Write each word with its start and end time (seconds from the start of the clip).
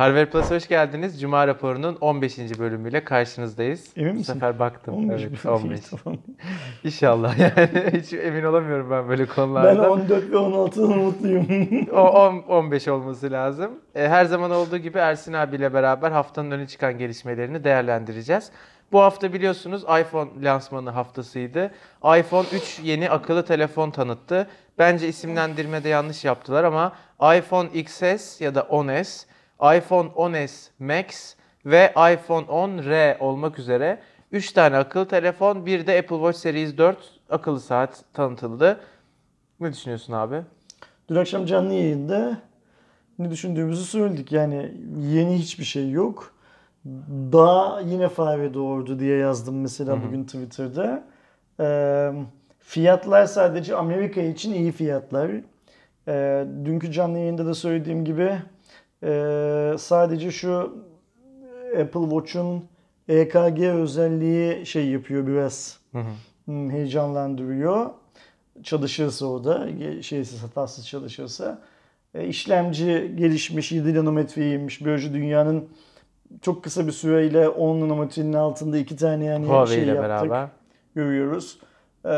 Harvard 0.00 0.26
Plus'a 0.26 0.54
hoş 0.54 0.68
geldiniz. 0.68 1.20
Cuma 1.20 1.46
raporunun 1.46 1.98
15. 2.00 2.38
bölümüyle 2.38 3.04
karşınızdayız. 3.04 3.86
Emin 3.96 4.14
Bu 4.14 4.18
misin? 4.18 4.32
sefer 4.32 4.58
baktım. 4.58 4.94
15 4.94 5.22
evet, 5.22 5.44
mi? 5.44 5.50
15. 5.50 5.80
Tamam. 6.04 6.18
İnşallah 6.84 7.38
yani. 7.38 7.92
Hiç 8.00 8.12
emin 8.12 8.44
olamıyorum 8.44 8.90
ben 8.90 9.08
böyle 9.08 9.22
Ben 9.22 9.34
konularda. 9.34 9.90
14 9.90 10.30
ve 10.30 10.36
16'dan 10.36 10.98
mutluyum. 10.98 11.46
O 11.92 12.00
10, 12.00 12.38
15 12.38 12.88
olması 12.88 13.30
lazım. 13.30 13.70
E, 13.94 14.08
her 14.08 14.24
zaman 14.24 14.50
olduğu 14.50 14.76
gibi 14.76 14.98
Ersin 14.98 15.32
abiyle 15.32 15.74
beraber 15.74 16.10
haftanın 16.10 16.50
öne 16.50 16.66
çıkan 16.66 16.98
gelişmelerini 16.98 17.64
değerlendireceğiz. 17.64 18.50
Bu 18.92 19.00
hafta 19.00 19.32
biliyorsunuz 19.32 19.82
iPhone 19.82 20.30
lansmanı 20.42 20.90
haftasıydı. 20.90 21.70
iPhone 22.18 22.46
3 22.52 22.80
yeni 22.82 23.10
akıllı 23.10 23.44
telefon 23.44 23.90
tanıttı. 23.90 24.48
Bence 24.78 25.08
isimlendirmede 25.08 25.88
yanlış 25.88 26.24
yaptılar 26.24 26.64
ama 26.64 26.92
iPhone 27.36 27.68
XS 27.74 28.40
ya 28.40 28.54
da 28.54 28.60
10s, 28.60 29.29
iPhone 29.62 30.08
10s 30.08 30.68
Max 30.78 31.34
ve 31.66 31.90
iPhone 31.90 32.46
10R 32.46 33.18
olmak 33.18 33.58
üzere 33.58 33.98
3 34.32 34.52
tane 34.52 34.76
akıllı 34.76 35.08
telefon, 35.08 35.66
bir 35.66 35.86
de 35.86 35.98
Apple 35.98 36.16
Watch 36.16 36.38
Series 36.38 36.78
4 36.78 36.98
akıllı 37.30 37.60
saat 37.60 38.04
tanıtıldı. 38.12 38.80
Ne 39.60 39.72
düşünüyorsun 39.72 40.12
abi? 40.12 40.42
Dün 41.08 41.14
akşam 41.14 41.46
canlı 41.46 41.74
yayında 41.74 42.38
ne 43.18 43.30
düşündüğümüzü 43.30 43.84
söyledik. 43.84 44.32
Yani 44.32 44.74
yeni 44.98 45.38
hiçbir 45.38 45.64
şey 45.64 45.90
yok. 45.90 46.34
Daha 47.32 47.80
yine 47.80 48.08
fare 48.08 48.54
doğurdu 48.54 48.98
diye 48.98 49.16
yazdım 49.16 49.60
mesela 49.60 50.02
bugün 50.06 50.24
Twitter'da. 50.24 51.04
Ee, 51.60 52.12
fiyatlar 52.58 53.26
sadece 53.26 53.76
Amerika 53.76 54.20
için 54.20 54.52
iyi 54.52 54.72
fiyatlar. 54.72 55.30
Ee, 56.08 56.44
dünkü 56.64 56.92
canlı 56.92 57.18
yayında 57.18 57.46
da 57.46 57.54
söylediğim 57.54 58.04
gibi 58.04 58.38
e, 59.02 59.74
sadece 59.78 60.30
şu 60.30 60.74
Apple 61.80 62.00
Watch'un 62.00 62.64
EKG 63.08 63.60
özelliği 63.60 64.66
şey 64.66 64.88
yapıyor 64.88 65.26
biraz. 65.26 65.78
Hmm, 66.46 66.70
heyecanlandırıyor. 66.70 67.90
Çalışırsa 68.62 69.26
o 69.26 69.44
da, 69.44 69.68
şeysiz 70.02 70.42
hatasız 70.42 70.86
çalışırsa. 70.88 71.58
E, 72.14 72.26
işlemci 72.26 73.12
gelişmiş, 73.16 73.72
7 73.72 73.94
nanometreymiş. 73.94 74.84
Böylece 74.84 75.12
dünyanın 75.12 75.68
çok 76.42 76.64
kısa 76.64 76.86
bir 76.86 76.92
süreyle 76.92 77.48
10 77.48 77.80
nanometrenin 77.80 78.32
altında 78.32 78.78
iki 78.78 78.96
tane 78.96 79.24
yani 79.24 79.46
Huawei 79.46 79.74
şey 79.74 79.84
ile 79.84 79.90
yaptık. 79.90 80.30
beraber. 80.30 80.48
Görüyoruz. 80.94 81.58
E, 82.04 82.08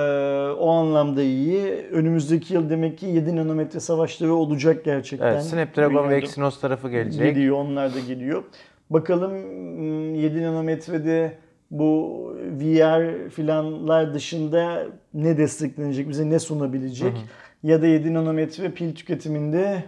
o 0.58 0.70
anlamda 0.70 1.22
iyi. 1.22 1.86
Önümüzdeki 1.92 2.54
yıl 2.54 2.70
demek 2.70 2.98
ki 2.98 3.06
7 3.06 3.36
nanometre 3.36 3.80
savaşları 3.80 4.34
olacak 4.34 4.84
gerçekten. 4.84 5.32
Evet, 5.32 5.42
Snapdragon 5.42 6.10
ve. 6.10 6.16
Exynos 6.16 6.60
tarafı 6.60 6.90
gelecek. 6.90 7.34
Geliyor, 7.34 7.56
onlar 7.56 7.94
da 7.94 8.00
geliyor. 8.00 8.44
Bakalım 8.90 9.32
hmm, 9.32 10.14
7 10.14 10.42
nanometrede 10.42 11.38
bu 11.70 12.22
VR 12.60 13.28
filanlar 13.30 14.14
dışında 14.14 14.86
ne 15.14 15.36
desteklenecek, 15.36 16.08
bize 16.08 16.30
ne 16.30 16.38
sunabilecek? 16.38 17.16
Ya 17.62 17.82
da 17.82 17.86
7 17.86 18.14
nanometre 18.14 18.70
pil 18.70 18.94
tüketiminde 18.94 19.84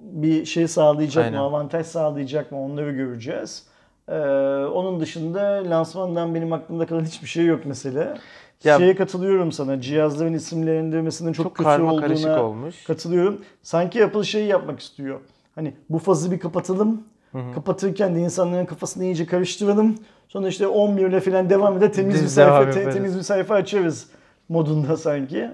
bir 0.00 0.44
şey 0.44 0.68
sağlayacak 0.68 1.24
Aynen. 1.24 1.38
mı, 1.40 1.46
avantaj 1.46 1.86
sağlayacak 1.86 2.52
mı 2.52 2.64
onları 2.64 2.92
göreceğiz. 2.92 3.66
Ee, 4.08 4.12
onun 4.72 5.00
dışında 5.00 5.70
lansmandan 5.70 6.34
benim 6.34 6.52
aklımda 6.52 6.86
kalan 6.86 7.04
hiçbir 7.04 7.28
şey 7.28 7.44
yok 7.44 7.60
mesela. 7.64 8.18
Ya- 8.64 8.78
Şeye 8.78 8.94
katılıyorum 8.96 9.52
sana. 9.52 9.80
Cihazların 9.80 10.32
isimlendirmesinin 10.32 11.32
çok, 11.32 11.44
Çok 11.44 11.56
kötü 11.56 11.64
karma 11.64 12.00
karışık 12.00 12.26
olduğuna 12.26 12.42
olmuş. 12.44 12.84
Katılıyorum. 12.84 13.40
Sanki 13.62 14.04
Apple 14.04 14.24
şeyi 14.24 14.46
yapmak 14.48 14.80
istiyor. 14.80 15.20
Hani 15.54 15.74
bu 15.90 15.98
fazı 15.98 16.30
bir 16.32 16.38
kapatalım. 16.38 17.02
Kapatırken 17.54 18.14
de 18.14 18.20
insanların 18.20 18.66
kafasını 18.66 19.04
iyice 19.04 19.26
karıştıralım. 19.26 19.98
Sonra 20.28 20.48
işte 20.48 20.66
11 20.66 21.06
ile 21.08 21.20
falan 21.20 21.50
devam 21.50 21.76
eder. 21.78 21.92
Temiz 21.92 22.14
Biz 22.14 22.22
bir 22.22 22.28
sayfa 22.28 22.70
te- 22.70 22.90
temiz 22.90 23.16
bir 23.16 23.22
sayfa 23.22 23.54
açarız 23.54 24.06
modunda 24.48 24.96
sanki. 24.96 25.50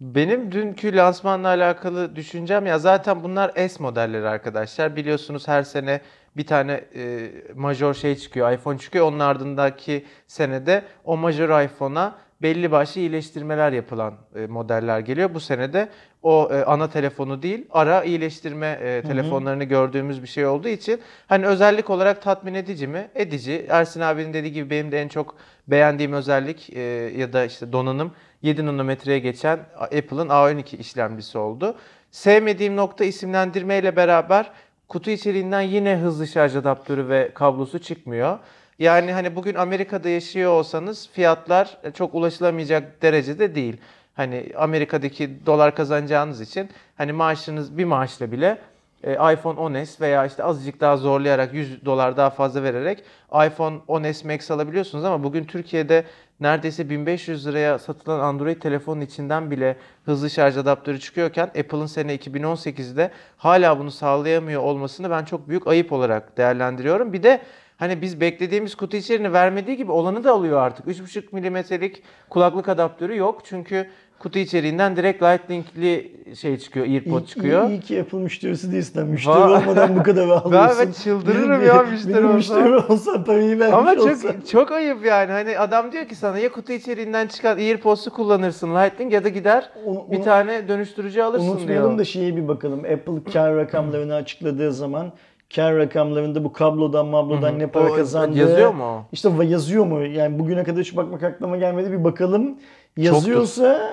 Benim 0.00 0.52
dünkü 0.52 0.96
lansmanla 0.96 1.48
alakalı 1.48 2.16
düşüncem 2.16 2.66
ya 2.66 2.78
zaten 2.78 3.22
bunlar 3.22 3.68
S 3.68 3.82
modelleri 3.82 4.28
arkadaşlar. 4.28 4.96
Biliyorsunuz 4.96 5.48
her 5.48 5.62
sene 5.62 6.00
bir 6.38 6.46
tane 6.46 6.84
e, 6.94 7.30
major 7.54 7.94
şey 7.94 8.16
çıkıyor, 8.16 8.52
iPhone 8.52 8.78
çıkıyor. 8.78 9.06
Onun 9.06 9.18
ardındaki 9.18 10.04
senede 10.26 10.82
o 11.04 11.16
major 11.16 11.62
iPhone'a 11.62 12.18
belli 12.42 12.70
başlı 12.70 13.00
iyileştirmeler 13.00 13.72
yapılan 13.72 14.14
e, 14.34 14.46
modeller 14.46 15.00
geliyor. 15.00 15.34
Bu 15.34 15.40
senede 15.40 15.88
o 16.22 16.48
e, 16.52 16.64
ana 16.64 16.90
telefonu 16.90 17.42
değil, 17.42 17.66
ara 17.70 18.04
iyileştirme 18.04 18.78
e, 18.82 19.02
telefonlarını 19.02 19.64
gördüğümüz 19.64 20.22
bir 20.22 20.28
şey 20.28 20.46
olduğu 20.46 20.68
için 20.68 21.00
hani 21.26 21.46
özellik 21.46 21.90
olarak 21.90 22.22
tatmin 22.22 22.54
edici 22.54 22.86
mi? 22.86 23.10
Edici. 23.14 23.66
Ersin 23.68 24.00
abinin 24.00 24.32
dediği 24.32 24.52
gibi 24.52 24.70
benim 24.70 24.92
de 24.92 25.02
en 25.02 25.08
çok 25.08 25.36
beğendiğim 25.68 26.12
özellik 26.12 26.70
e, 26.70 26.80
ya 27.16 27.32
da 27.32 27.44
işte 27.44 27.72
donanım 27.72 28.12
7 28.42 28.66
nanometreye 28.66 29.18
geçen 29.18 29.58
Apple'ın 29.78 30.28
A12 30.28 30.76
işlemcisi 30.76 31.38
oldu. 31.38 31.76
Sevmediğim 32.10 32.76
nokta 32.76 33.04
isimlendirme 33.04 33.78
ile 33.78 33.96
beraber 33.96 34.50
kutu 34.88 35.10
içeriğinden 35.10 35.60
yine 35.60 35.96
hızlı 35.96 36.26
şarj 36.26 36.56
adaptörü 36.56 37.08
ve 37.08 37.30
kablosu 37.34 37.78
çıkmıyor. 37.78 38.38
Yani 38.78 39.12
hani 39.12 39.36
bugün 39.36 39.54
Amerika'da 39.54 40.08
yaşıyor 40.08 40.52
olsanız 40.52 41.08
fiyatlar 41.12 41.78
çok 41.94 42.14
ulaşılamayacak 42.14 43.02
derecede 43.02 43.54
değil. 43.54 43.76
Hani 44.14 44.52
Amerika'daki 44.56 45.46
dolar 45.46 45.74
kazanacağınız 45.74 46.40
için 46.40 46.70
hani 46.96 47.12
maaşınız 47.12 47.78
bir 47.78 47.84
maaşla 47.84 48.32
bile 48.32 48.58
e, 49.04 49.12
iPhone 49.12 49.60
10s 49.60 50.00
veya 50.00 50.26
işte 50.26 50.44
azıcık 50.44 50.80
daha 50.80 50.96
zorlayarak 50.96 51.54
100 51.54 51.84
dolar 51.84 52.16
daha 52.16 52.30
fazla 52.30 52.62
vererek 52.62 53.04
iPhone 53.46 53.76
10s 53.88 54.32
Max 54.32 54.50
alabiliyorsunuz 54.50 55.04
ama 55.04 55.22
bugün 55.22 55.44
Türkiye'de 55.44 56.04
neredeyse 56.40 56.90
1500 56.90 57.46
liraya 57.46 57.78
satılan 57.78 58.20
Android 58.20 58.60
telefonun 58.60 59.00
içinden 59.00 59.50
bile 59.50 59.76
hızlı 60.04 60.30
şarj 60.30 60.56
adaptörü 60.56 61.00
çıkıyorken 61.00 61.46
Apple'ın 61.46 61.86
sene 61.86 62.16
2018'de 62.16 63.10
hala 63.36 63.78
bunu 63.78 63.90
sağlayamıyor 63.90 64.62
olmasını 64.62 65.10
ben 65.10 65.24
çok 65.24 65.48
büyük 65.48 65.66
ayıp 65.66 65.92
olarak 65.92 66.36
değerlendiriyorum. 66.36 67.12
Bir 67.12 67.22
de 67.22 67.40
hani 67.76 68.02
biz 68.02 68.20
beklediğimiz 68.20 68.74
kutu 68.74 68.96
içeriğini 68.96 69.32
vermediği 69.32 69.76
gibi 69.76 69.92
olanı 69.92 70.24
da 70.24 70.32
alıyor 70.32 70.60
artık. 70.60 70.86
3,5 70.86 71.24
milimetrelik 71.32 72.02
kulaklık 72.30 72.68
adaptörü 72.68 73.16
yok 73.16 73.42
çünkü 73.44 73.90
kutu 74.18 74.38
içeriğinden 74.38 74.96
direkt 74.96 75.22
Lightning'li 75.22 76.12
şey 76.36 76.56
çıkıyor, 76.58 76.86
İyi, 76.86 77.26
çıkıyor. 77.26 77.68
iyi, 77.70 77.78
iyi 77.78 77.80
ki 77.80 78.00
Apple 78.00 78.18
müşterisi 78.18 78.72
değilsin. 78.72 79.06
Müşteri 79.06 79.34
Va- 79.34 79.58
olmadan 79.62 79.96
bu 79.96 80.02
kadar 80.02 80.28
alıyorsun. 80.28 80.86
ben 80.86 80.92
çıldırırım 80.92 81.50
Benim- 81.50 81.66
ya 81.66 81.74
benim 81.80 81.90
müşteri 81.92 82.24
olsa. 82.26 82.32
müşteri 82.34 82.76
olsa 82.76 83.24
parayı 83.24 83.58
vermiş 83.58 83.76
Ama 83.78 83.92
olsa. 83.92 84.32
çok 84.32 84.46
çok 84.48 84.72
ayıp 84.72 85.04
yani. 85.04 85.32
Hani 85.32 85.58
adam 85.58 85.92
diyor 85.92 86.04
ki 86.04 86.14
sana 86.14 86.38
ya 86.38 86.52
kutu 86.52 86.72
içeriğinden 86.72 87.26
çıkan 87.26 87.56
AirPods'u 87.56 88.10
kullanırsın 88.10 88.74
Lightning 88.74 89.12
ya 89.12 89.24
da 89.24 89.28
gider 89.28 89.70
Onu- 89.86 90.06
bir 90.10 90.16
onu- 90.16 90.24
tane 90.24 90.68
dönüştürücü 90.68 91.22
alırsın 91.22 91.48
Unutmayalım 91.48 91.88
diyor. 91.90 91.98
da 91.98 92.04
şeye 92.04 92.36
bir 92.36 92.48
bakalım. 92.48 92.78
Apple 92.78 93.32
kar 93.32 93.56
rakamlarını 93.56 94.14
açıkladığı 94.14 94.72
zaman 94.72 95.12
kar 95.54 95.76
rakamlarında 95.76 96.44
bu 96.44 96.52
kablodan 96.52 97.06
mablodan 97.06 97.58
ne 97.58 97.66
para 97.66 97.92
O 97.92 97.94
kazandığı 97.94 98.38
yazıyor 98.38 98.74
mu? 98.74 99.04
İşte 99.12 99.30
yazıyor 99.44 99.86
mu? 99.86 100.04
Yani 100.06 100.38
bugüne 100.38 100.64
kadar 100.64 100.80
hiç 100.80 100.96
bakmak 100.96 101.22
aklıma 101.22 101.56
gelmedi. 101.56 101.92
Bir 101.92 102.04
bakalım. 102.04 102.58
Yazıyorsa 103.02 103.90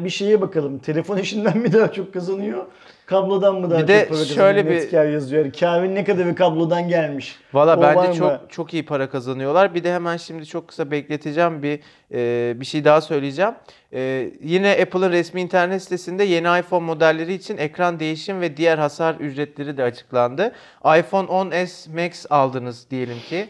e, 0.00 0.04
bir 0.04 0.10
şeye 0.10 0.40
bakalım. 0.40 0.78
Telefon 0.78 1.16
işinden 1.18 1.58
mi 1.58 1.72
daha 1.72 1.92
çok 1.92 2.12
kazanıyor? 2.12 2.66
Kablodan 3.06 3.54
mı 3.60 3.70
daha 3.70 3.82
Bir 3.82 3.88
de 3.88 3.98
çok 4.00 4.08
para 4.08 4.18
kazanıyor? 4.18 4.34
şöyle 4.36 4.66
bir- 4.70 4.74
Net 4.74 4.90
kar 4.90 5.04
yazıyor. 5.06 5.44
Yani 5.44 5.52
karın 5.52 5.94
ne 5.94 6.04
kadarı 6.04 6.34
kablodan 6.34 6.88
gelmiş? 6.88 7.36
Valla 7.52 7.82
bence 7.82 8.08
mı? 8.08 8.14
çok 8.16 8.50
çok 8.50 8.74
iyi 8.74 8.84
para 8.86 9.10
kazanıyorlar. 9.10 9.74
Bir 9.74 9.84
de 9.84 9.94
hemen 9.94 10.16
şimdi 10.16 10.46
çok 10.46 10.68
kısa 10.68 10.90
bekleteceğim 10.90 11.62
bir 11.62 11.80
e, 12.14 12.60
bir 12.60 12.64
şey 12.66 12.84
daha 12.84 13.00
söyleyeceğim. 13.00 13.52
E, 13.92 14.30
yine 14.42 14.70
Apple'ın 14.82 15.10
resmi 15.10 15.40
internet 15.40 15.82
sitesinde 15.82 16.24
yeni 16.24 16.58
iPhone 16.60 16.84
modelleri 16.84 17.34
için 17.34 17.56
ekran 17.56 18.00
değişim 18.00 18.40
ve 18.40 18.56
diğer 18.56 18.78
hasar 18.78 19.14
ücretleri 19.14 19.76
de 19.76 19.82
açıklandı. 19.82 20.52
iPhone 20.98 21.26
10s 21.28 22.04
Max 22.04 22.26
aldınız 22.30 22.86
diyelim 22.90 23.18
ki. 23.28 23.48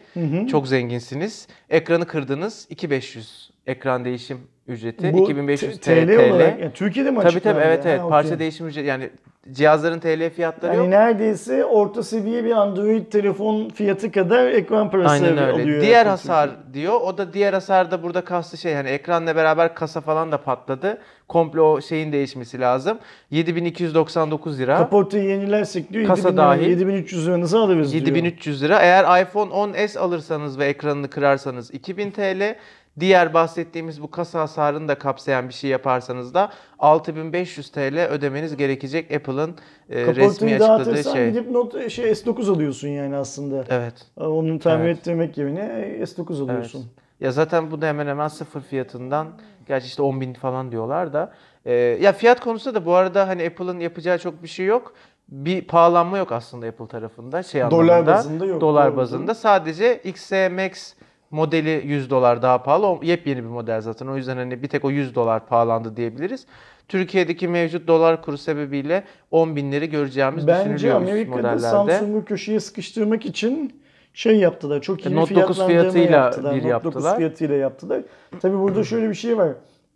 Çok 0.50 0.68
zenginsiniz. 0.68 1.48
Ekranı 1.70 2.06
kırdınız. 2.06 2.66
2500 2.70 3.49
ekran 3.70 4.04
değişim 4.04 4.38
ücreti. 4.68 5.12
Bu 5.12 5.24
2500 5.24 5.80
T- 5.80 6.06
TL. 6.06 6.06
TL 6.08 6.30
olarak 6.32 6.60
yani 6.60 6.72
Türkiye'de 6.74 7.10
mi 7.10 7.18
Tabii 7.22 7.40
tabii 7.40 7.60
evet 7.64 7.86
evet. 7.86 8.00
Ha, 8.00 8.08
Parça 8.08 8.38
değişim 8.38 8.66
ücreti 8.66 8.86
yani 8.88 9.10
cihazların 9.52 9.98
TL 10.00 10.30
fiyatları 10.30 10.72
Yani 10.72 10.78
yok. 10.84 10.88
neredeyse 10.88 11.64
orta 11.64 12.02
seviye 12.02 12.44
bir 12.44 12.50
Android 12.50 13.06
telefon 13.06 13.68
fiyatı 13.68 14.12
kadar 14.12 14.46
ekran 14.46 14.90
parası 14.90 15.10
Aynen 15.12 15.38
öyle. 15.38 15.52
alıyor. 15.52 15.80
diğer 15.82 16.06
hasar 16.06 16.50
diyor. 16.72 17.00
O 17.00 17.18
da 17.18 17.32
diğer 17.32 17.52
hasar 17.52 17.90
da 17.90 18.02
burada 18.02 18.20
kastı 18.24 18.56
şey 18.56 18.74
hani 18.74 18.88
ekranla 18.88 19.36
beraber 19.36 19.74
kasa 19.74 20.00
falan 20.00 20.32
da 20.32 20.38
patladı. 20.42 20.98
Komple 21.28 21.60
o 21.60 21.80
şeyin 21.80 22.12
değişmesi 22.12 22.60
lazım. 22.60 22.98
7299 23.30 24.58
lira. 24.58 24.76
Kaportayı 24.76 25.24
yenilersek 25.24 25.92
diyor 25.92 26.06
Kasa 26.06 26.28
7000 26.28 26.36
dahil. 26.36 26.66
7300 26.70 27.26
liranızı 27.28 27.58
alırız 27.58 27.92
diyor. 27.92 28.00
7300 28.06 28.62
lira. 28.62 28.78
Eğer 28.78 29.22
iPhone 29.22 29.50
10s 29.52 29.98
alırsanız 29.98 30.58
ve 30.58 30.64
ekranını 30.66 31.08
kırarsanız 31.10 31.74
2000 31.74 32.10
TL. 32.10 32.54
Diğer 33.00 33.34
bahsettiğimiz 33.34 34.02
bu 34.02 34.10
kasa 34.10 34.40
hasarını 34.40 34.88
da 34.88 34.94
kapsayan 34.98 35.48
bir 35.48 35.54
şey 35.54 35.70
yaparsanız 35.70 36.34
da 36.34 36.50
6500 36.78 37.70
TL 37.70 38.06
ödemeniz 38.10 38.56
gerekecek 38.56 39.12
Apple'ın 39.12 39.54
e, 39.90 40.06
resmi 40.14 40.54
açıkladığı 40.54 41.04
şey. 41.04 41.28
gidip 41.30 41.50
not 41.50 41.90
şey 41.90 42.10
S9 42.10 42.50
alıyorsun 42.52 42.88
yani 42.88 43.16
aslında. 43.16 43.64
Evet. 43.68 43.94
Onu 44.16 44.58
tamir 44.58 44.84
Evet. 44.84 44.98
ettirmek 44.98 45.38
yerine 45.38 45.62
S9 46.02 46.42
alıyorsun. 46.44 46.84
Ya 47.20 47.32
zaten 47.32 47.70
bu 47.70 47.80
da 47.82 47.86
hemen 47.86 48.06
hemen 48.06 48.28
sıfır 48.28 48.60
fiyatından 48.60 49.26
gerçi 49.68 49.86
işte 49.86 50.02
10 50.02 50.20
bin 50.20 50.34
falan 50.34 50.72
diyorlar 50.72 51.12
da. 51.12 51.32
Ee, 51.64 51.72
ya 51.74 52.12
fiyat 52.12 52.40
konusunda 52.40 52.80
da 52.80 52.86
bu 52.86 52.94
arada 52.94 53.28
hani 53.28 53.46
Apple'ın 53.46 53.80
yapacağı 53.80 54.18
çok 54.18 54.42
bir 54.42 54.48
şey 54.48 54.66
yok. 54.66 54.94
Bir 55.28 55.62
pahalanma 55.66 56.18
yok 56.18 56.32
aslında 56.32 56.66
Apple 56.66 56.86
tarafında 56.88 57.42
şey 57.42 57.60
Dolar 57.70 57.82
anlamında. 57.88 58.06
bazında 58.14 58.46
yok, 58.46 58.60
Dolar 58.60 58.96
bazında. 58.96 59.34
Sadece 59.34 60.00
XS 60.04 60.32
Max 60.32 60.94
modeli 61.30 61.82
100 61.84 62.10
dolar 62.10 62.42
daha 62.42 62.62
pahalı. 62.62 62.86
O 62.86 63.00
yepyeni 63.02 63.38
bir 63.42 63.48
model 63.48 63.80
zaten. 63.80 64.06
O 64.06 64.16
yüzden 64.16 64.36
hani 64.36 64.62
bir 64.62 64.68
tek 64.68 64.84
o 64.84 64.90
100 64.90 65.14
dolar 65.14 65.46
pahalandı 65.46 65.96
diyebiliriz. 65.96 66.46
Türkiye'deki 66.88 67.48
mevcut 67.48 67.88
dolar 67.88 68.22
kuru 68.22 68.38
sebebiyle 68.38 69.04
10 69.30 69.56
binleri 69.56 69.90
göreceğimiz 69.90 70.46
Bence 70.46 70.74
düşünülüyor 70.74 71.00
üst 71.00 71.08
Amerika'da 71.10 71.36
modellerde. 71.36 71.58
Samsung'u 71.60 72.24
köşeye 72.24 72.60
sıkıştırmak 72.60 73.26
için 73.26 73.80
şey 74.14 74.36
yaptılar. 74.36 74.80
Çok 74.80 75.06
iyi 75.06 75.12
E, 75.12 75.16
Note 75.16 75.34
9 75.34 75.56
fiyatlandırma 75.56 75.68
fiyatıyla 75.68 76.16
yaptılar. 76.16 76.54
bir 76.54 76.58
Note 76.58 76.68
9 76.84 76.84
yaptılar. 76.84 77.16
fiyatıyla 77.16 77.56
yaptılar. 77.56 78.02
Tabii 78.40 78.58
burada 78.58 78.84
şöyle 78.84 79.08
bir 79.08 79.14
şey 79.14 79.38
var. 79.38 79.48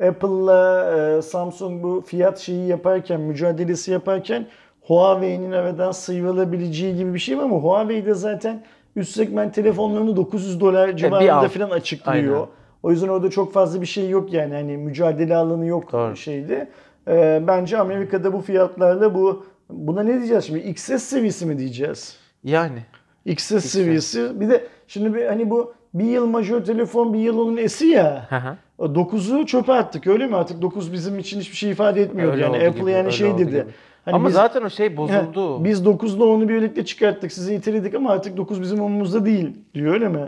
Apple'la 0.08 0.90
e, 1.18 1.22
Samsung 1.22 1.82
bu 1.82 2.02
fiyat 2.06 2.38
şeyi 2.38 2.66
yaparken, 2.68 3.20
mücadelesi 3.20 3.90
yaparken 3.92 4.46
Huawei'nin 4.80 5.52
aradan 5.52 5.92
sıyrılabileceği 5.92 6.96
gibi 6.96 7.14
bir 7.14 7.18
şey 7.18 7.38
var 7.38 7.42
ama 7.42 7.56
Huawei 7.56 8.06
de 8.06 8.14
zaten 8.14 8.64
üst 8.96 9.16
segment 9.16 9.54
telefonlarını 9.54 10.16
900 10.16 10.60
dolar 10.60 10.96
civarında 10.96 11.34
alt. 11.34 11.48
falan 11.50 11.70
açıklıyor. 11.70 12.34
Aynen. 12.36 12.46
O 12.82 12.90
yüzden 12.90 13.08
orada 13.08 13.30
çok 13.30 13.52
fazla 13.52 13.80
bir 13.80 13.86
şey 13.86 14.08
yok 14.08 14.32
yani 14.32 14.54
hani 14.54 14.76
mücadele 14.76 15.36
alanı 15.36 15.66
yok 15.66 15.92
Doğru. 15.92 16.16
şeydi. 16.16 16.68
Ee, 17.08 17.42
bence 17.46 17.78
Amerika'da 17.78 18.32
bu 18.32 18.40
fiyatlarla 18.40 19.14
bu 19.14 19.46
buna 19.70 20.02
ne 20.02 20.18
diyeceğiz 20.18 20.44
şimdi? 20.44 20.58
XS 20.60 21.02
seviyesi 21.02 21.46
mi 21.46 21.58
diyeceğiz? 21.58 22.16
Yani. 22.44 22.78
XS 23.24 23.64
seviyesi. 23.64 24.40
Bir 24.40 24.48
de 24.50 24.64
şimdi 24.88 25.14
bir 25.14 25.26
hani 25.26 25.50
bu 25.50 25.74
bir 25.94 26.04
yıl 26.04 26.26
majör 26.26 26.64
telefon 26.64 27.14
bir 27.14 27.18
yıl 27.18 27.38
onun 27.38 27.56
esi 27.56 27.86
ya. 27.86 28.26
Hı 28.28 28.36
hı. 28.36 28.56
9'u 28.78 29.46
çöpe 29.46 29.72
attık 29.72 30.06
öyle 30.06 30.26
mi? 30.26 30.36
Artık 30.36 30.62
9 30.62 30.92
bizim 30.92 31.18
için 31.18 31.40
hiçbir 31.40 31.56
şey 31.56 31.70
ifade 31.70 32.02
etmiyor 32.02 32.32
Öyle 32.32 32.42
yani. 32.42 32.56
Apple 32.56 32.80
gibi, 32.80 32.90
yani 32.90 33.12
şey 33.12 33.32
dedi. 33.38 33.46
gibi. 33.46 33.64
Hani 34.04 34.14
Ama 34.14 34.28
biz- 34.28 34.34
zaten 34.34 34.62
o 34.62 34.70
şey 34.70 34.96
bozuldu. 34.96 35.60
He, 35.60 35.64
biz 35.64 35.84
9'la 35.84 36.24
onu 36.24 36.48
birlikte 36.48 36.84
çıkarttık. 36.84 37.32
Sizi 37.32 37.54
iteledik 37.54 37.94
ama 37.94 38.10
artık 38.10 38.36
9 38.36 38.62
bizim 38.62 38.80
umurumuzda 38.80 39.24
değil 39.24 39.56
diyor 39.74 39.94
öyle 39.94 40.08
mi? 40.08 40.26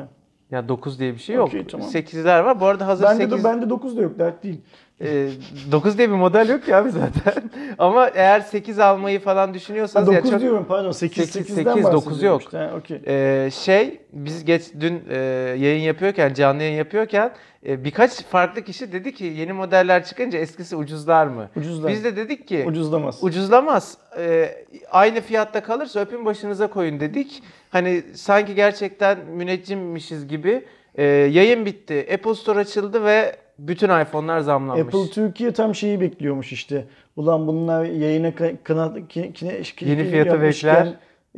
Ya 0.51 0.69
9 0.69 0.99
diye 0.99 1.13
bir 1.13 1.19
şey 1.19 1.37
yok. 1.37 1.49
Okey, 1.49 1.67
tamam. 1.67 1.89
8'ler 1.89 2.45
var. 2.45 2.61
Bu 2.61 2.67
arada 2.67 2.87
hazır 2.87 3.05
Bende 3.05 3.23
8 3.23 3.39
de 3.39 3.45
bende 3.49 3.71
9 3.71 3.97
da 3.97 4.03
yok 4.03 4.19
dert 4.19 4.43
değil. 4.43 4.61
E, 5.01 5.29
9 5.73 5.99
diye 5.99 6.09
bir 6.11 6.15
model 6.15 6.49
yok 6.49 6.69
ya 6.69 6.79
abi 6.79 6.91
zaten. 6.91 7.43
Ama 7.79 8.09
eğer 8.09 8.41
8 8.41 8.79
almayı 8.79 9.21
falan 9.21 9.49
Ha, 9.49 9.55
düşünüyorsanız 9.55 10.07
9 10.07 10.25
ya 10.25 10.31
çok 10.31 10.41
diyorum 10.41 10.65
pardon 10.69 10.91
8 10.91 11.31
Sekiz, 11.31 11.59
8'den 11.59 11.65
sekiz, 11.65 11.85
dokuz 11.93 12.07
bahsediyorum 12.07 12.25
yok. 12.35 12.43
işte. 12.43 12.59
Ha, 12.59 12.73
okey. 12.79 13.01
e, 13.07 13.51
şey 13.51 14.01
biz 14.13 14.45
geç 14.45 14.63
dün 14.81 15.03
e, 15.11 15.17
yayın 15.59 15.83
yapıyorken 15.83 16.35
canlı 16.35 16.63
yayın 16.63 16.77
yapıyorken 16.77 17.33
e, 17.67 17.85
birkaç 17.85 18.25
farklı 18.25 18.63
kişi 18.63 18.93
dedi 18.93 19.15
ki 19.15 19.25
yeni 19.25 19.53
modeller 19.53 20.05
çıkınca 20.05 20.39
eskisi 20.39 20.77
ucuzlar 20.77 21.27
mı? 21.27 21.49
Ucuzlar. 21.57 21.93
Biz 21.93 22.05
de 22.05 22.17
dedik 22.17 22.49
ki 22.49 22.65
Ucuzlamaz. 22.69 23.19
ucuzlamaz. 23.25 23.99
E, 24.19 24.51
aynı 24.91 25.21
fiyatta 25.21 25.63
kalırsa 25.63 26.01
öpün 26.01 26.25
başınıza 26.25 26.67
koyun 26.67 27.01
dedik. 27.01 27.43
Hani 27.71 28.03
sanki 28.15 28.55
gerçekten 28.55 29.19
müneccimmişiz 29.27 30.29
gibi. 30.29 30.65
E, 30.95 31.05
yayın 31.05 31.67
bitti. 31.67 32.09
Apple 32.15 32.35
Store 32.35 32.59
açıldı 32.59 33.05
ve 33.05 33.37
bütün 33.59 34.01
iPhone'lar 34.01 34.41
zamlanmış. 34.41 34.95
Apple 34.95 35.11
Türkiye 35.11 35.53
tam 35.53 35.75
şeyi 35.75 36.01
bekliyormuş 36.01 36.53
işte. 36.53 36.85
Ulan 37.17 37.47
bunlar 37.47 37.85
yayına 37.85 38.33
kanat 38.65 39.09
ki, 39.09 39.31
kine, 39.35 39.63
ki- 39.63 39.89
Yeni 39.89 40.05
fiyatı 40.05 40.43
bekler. 40.43 40.89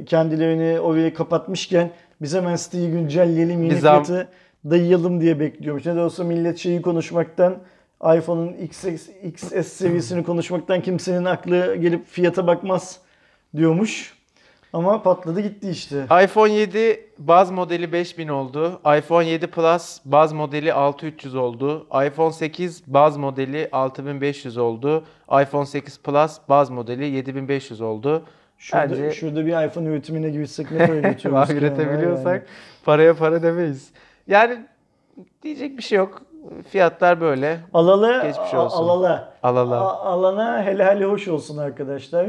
Kendilerini 0.07 0.81
oraya 0.81 1.15
kapatmışken 1.15 1.91
biz 2.23 2.35
hemen 2.35 2.57
siteyi 2.57 2.91
güncelleyelim 2.91 3.63
yeni 3.63 3.71
Bir 3.75 3.79
zam- 3.79 4.05
fiyatı 4.05 4.29
dayayalım 4.71 5.21
diye 5.21 5.41
bekliyormuş. 5.41 5.87
Ne 5.87 5.95
de 5.97 6.01
olsa 6.01 6.25
millet 6.25 6.59
şeyi 6.59 6.83
konuşmaktan 6.83 7.59
iPhone'un 8.17 8.53
XS, 8.53 8.85
XS 9.23 9.67
seviyesini 9.73 10.23
konuşmaktan 10.25 10.81
kimsenin 10.83 11.25
aklı 11.25 11.77
gelip 11.77 12.07
fiyata 12.07 12.47
bakmaz 12.47 13.01
diyormuş. 13.57 14.18
Ama 14.73 15.03
patladı 15.03 15.41
gitti 15.41 15.71
işte. 15.71 16.05
iPhone 16.25 16.53
7 16.53 17.11
baz 17.19 17.51
modeli 17.51 17.93
5000 17.93 18.29
oldu. 18.29 18.81
iPhone 18.99 19.25
7 19.25 19.47
Plus 19.47 19.99
baz 20.05 20.33
modeli 20.33 20.73
6300 20.73 21.35
oldu. 21.35 21.87
iPhone 22.07 22.33
8 22.33 22.83
baz 22.87 23.17
modeli 23.17 23.69
6500 23.73 24.57
oldu. 24.59 25.05
iPhone 25.43 25.67
8 25.67 25.99
Plus 26.03 26.39
baz 26.49 26.71
modeli 26.71 27.07
7500 27.07 27.81
oldu. 27.81 28.23
Şurada, 28.59 28.91
Bence 28.91 29.11
şurada 29.11 29.47
bir 29.47 29.67
iPhone 29.67 29.89
üretimine 29.89 30.31
girsek 30.31 30.71
ne 30.71 30.79
para 30.87 30.97
götürürüz 31.01 31.33
var 31.35 31.47
ki 31.47 31.53
yani, 31.55 31.65
üretebiliyorsak 31.65 32.27
yani. 32.35 32.43
paraya 32.85 33.15
para 33.17 33.43
demeyiz. 33.43 33.91
Yani 34.27 34.59
diyecek 35.43 35.79
bir 35.79 35.83
şey 35.83 35.99
yok. 35.99 36.23
Fiyatlar 36.71 37.21
böyle. 37.21 37.61
Alalı, 37.75 38.23
Geçmiş 38.23 38.55
olsun. 38.55 38.79
alala. 38.85 39.33
Alala. 39.43 39.81
A- 39.81 40.05
alana 40.05 40.63
helali 40.63 41.05
hoş 41.05 41.29
olsun 41.29 41.57
arkadaşlar. 41.59 42.27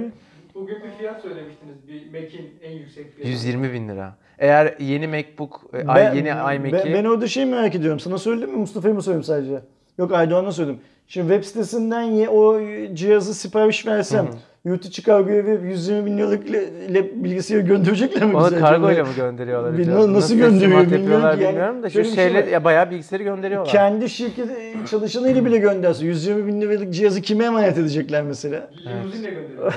Bugün 0.59 0.83
bir 0.83 0.91
fiyat 0.97 1.21
söylemiştiniz 1.21 1.87
bir 1.87 2.11
Mac'in 2.11 2.51
en 2.63 2.71
yüksek 2.71 3.13
fiyatı. 3.15 3.31
120 3.31 3.73
bin 3.73 3.89
lira. 3.89 4.15
Eğer 4.39 4.75
yeni 4.79 5.07
MacBook, 5.07 5.61
e, 5.73 5.87
ay, 5.87 6.17
yeni 6.17 6.29
iMac'i... 6.29 6.73
ben, 6.73 6.93
ben 6.93 7.05
orada 7.05 7.27
şey 7.27 7.45
merak 7.45 7.75
ediyorum. 7.75 7.99
Sana 7.99 8.17
söyledim 8.17 8.51
mi? 8.51 8.57
Mustafa'ya 8.57 8.93
mı 8.93 9.01
söyledim 9.01 9.23
sadece? 9.23 9.61
Yok 9.97 10.13
Aydoğan'a 10.13 10.51
söyledim. 10.51 10.79
Şimdi 11.07 11.27
web 11.33 11.43
sitesinden 11.43 12.01
ye, 12.01 12.29
o 12.29 12.61
cihazı 12.93 13.33
sipariş 13.33 13.85
versem 13.85 14.25
yurt 14.25 14.35
içi 14.85 15.03
kargoya 15.03 15.45
verip 15.45 15.63
120 15.63 16.05
bin 16.05 16.17
liralık 16.17 16.49
ile, 16.49 16.63
ile 16.89 17.23
bilgisayarı 17.23 17.65
gönderecekler 17.65 18.23
mi 18.23 18.37
Onu 18.37 18.45
bize? 18.45 18.59
kargoyla 18.59 19.03
acaba? 19.03 19.09
mı 19.09 19.15
gönderiyorlar? 19.15 19.73
Acaba? 19.73 20.13
nasıl 20.13 20.27
teslimat 20.39 20.51
gönderiyor 20.51 20.91
bilmiyorum 20.91 21.25
yani. 21.25 21.39
bilmiyorum 21.39 21.83
da 21.83 21.89
şu 21.89 22.03
şey 22.03 22.13
şeyler 22.13 22.43
var. 22.43 22.47
ya 22.47 22.63
bayağı 22.63 22.91
bilgisayarı 22.91 23.23
gönderiyorlar. 23.23 23.71
Kendi 23.71 24.09
şirket 24.09 24.47
çalışanıyla 24.89 25.45
bile 25.45 25.57
gönderse 25.57 26.05
120 26.05 26.47
bin 26.47 26.61
liralık 26.61 26.93
cihazı 26.93 27.21
kime 27.21 27.45
emanet 27.45 27.77
edecekler 27.77 28.23
mesela? 28.23 28.69
Gönderiyorlar. 28.83 29.73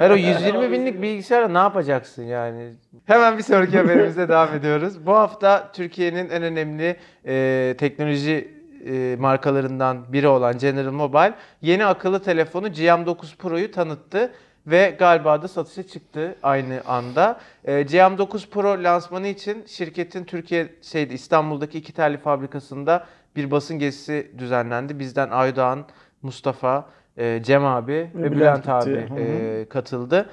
Her 0.00 0.10
o 0.10 0.16
120 0.16 0.72
binlik 0.72 1.02
bilgisayarla 1.02 1.48
ne 1.48 1.58
yapacaksın 1.58 2.22
yani? 2.22 2.68
Hemen 3.06 3.38
bir 3.38 3.42
sonraki 3.42 3.76
haberimize 3.78 4.28
devam 4.28 4.54
ediyoruz. 4.54 5.06
Bu 5.06 5.12
hafta 5.12 5.72
Türkiye'nin 5.72 6.30
en 6.30 6.42
önemli 6.42 6.96
e, 7.26 7.74
teknoloji 7.78 8.57
e, 8.86 9.16
markalarından 9.18 10.12
biri 10.12 10.28
olan 10.28 10.58
General 10.58 10.92
Mobile 10.92 11.34
yeni 11.62 11.86
akıllı 11.86 12.22
telefonu 12.22 12.68
GM9 12.68 13.36
Pro'yu 13.36 13.72
tanıttı 13.72 14.32
ve 14.66 14.96
galiba 14.98 15.42
da 15.42 15.48
satışa 15.48 15.82
çıktı 15.82 16.36
aynı 16.42 16.82
anda. 16.86 17.40
E, 17.64 17.82
GM9 17.82 18.50
Pro 18.50 18.84
lansmanı 18.84 19.26
için 19.26 19.64
şirketin 19.66 20.24
Türkiye 20.24 20.68
şeydi 20.82 21.14
İstanbul'daki 21.14 21.78
iki 21.78 21.92
terli 21.92 22.18
fabrikasında 22.18 23.06
bir 23.36 23.50
basın 23.50 23.78
gezisi 23.78 24.32
düzenlendi. 24.38 24.98
Bizden 24.98 25.30
Aydoğan, 25.30 25.84
Mustafa, 26.22 26.86
e, 27.16 27.42
Cem 27.42 27.64
abi 27.64 28.10
ve, 28.14 28.32
Bülent 28.32 28.32
Bülent, 28.32 28.68
abi 28.68 29.08
e, 29.18 29.66
katıldı. 29.68 30.30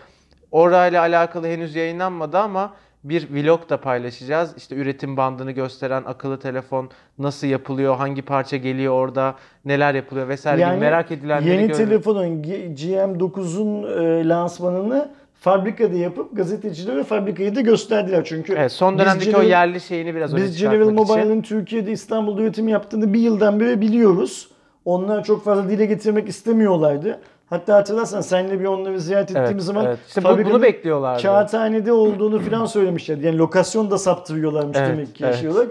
Orayla 0.51 1.01
alakalı 1.01 1.47
henüz 1.47 1.75
yayınlanmadı 1.75 2.37
ama 2.37 2.73
bir 3.09 3.27
vlog 3.33 3.69
da 3.69 3.77
paylaşacağız. 3.81 4.53
İşte 4.57 4.75
üretim 4.75 5.17
bandını 5.17 5.51
gösteren 5.51 6.03
akıllı 6.05 6.39
telefon 6.39 6.89
nasıl 7.19 7.47
yapılıyor, 7.47 7.95
hangi 7.95 8.21
parça 8.21 8.57
geliyor 8.57 8.93
orada, 8.93 9.35
neler 9.65 9.93
yapılıyor 9.95 10.27
vesaire 10.27 10.61
gibi 10.61 10.79
merak 10.79 11.11
edilenleri 11.11 11.49
yeni 11.49 11.67
görün- 11.67 11.77
telefonun 11.77 12.41
G- 12.41 12.65
GM9'un 12.67 13.83
e, 13.83 14.27
lansmanını 14.27 15.11
fabrikada 15.39 15.95
yapıp 15.97 16.37
gazetecilere 16.37 17.03
fabrikayı 17.03 17.55
da 17.55 17.61
gösterdiler 17.61 18.23
çünkü. 18.25 18.53
Evet, 18.53 18.71
son 18.71 18.99
dönemdeki 18.99 19.29
o 19.29 19.41
General- 19.41 19.49
yerli 19.49 19.81
şeyini 19.81 20.15
biraz 20.15 20.33
öne 20.33 20.41
Biz 20.43 20.59
General. 20.59 20.89
Mobile'ın 20.89 21.41
Türkiye'de 21.41 21.91
İstanbul'da 21.91 22.41
üretim 22.41 22.67
yaptığını 22.67 23.13
bir 23.13 23.19
yıldan 23.19 23.59
beri 23.59 23.81
biliyoruz. 23.81 24.49
Onlar 24.85 25.23
çok 25.23 25.43
fazla 25.43 25.69
dile 25.69 25.85
getirmek 25.85 26.29
istemiyorlardı. 26.29 27.19
Hatta 27.49 27.75
hatırlarsan 27.75 28.21
seninle 28.21 28.59
bir 28.59 28.65
onları 28.65 28.99
ziyaret 28.99 29.29
ettiğimiz 29.31 29.51
Evet, 29.51 29.61
zaman 29.63 29.85
evet. 29.85 29.99
İşte 30.07 30.23
bu- 30.23 30.27
fabrikanın 30.27 30.53
bunu 30.55 30.63
bekliyorlardı. 30.63 31.21
Kağıthanede 31.21 31.91
olduğunu 31.91 32.39
falan 32.39 32.65
söylemişlerdi. 32.65 33.25
Yani 33.25 33.37
lokasyon 33.37 33.91
da 33.91 33.97
saptırıyorlarmış 33.97 34.77
Evet, 34.79 34.89
demek 34.89 35.15
ki 35.15 35.23
evet. 35.23 35.33
yaşıyorlar. 35.35 35.67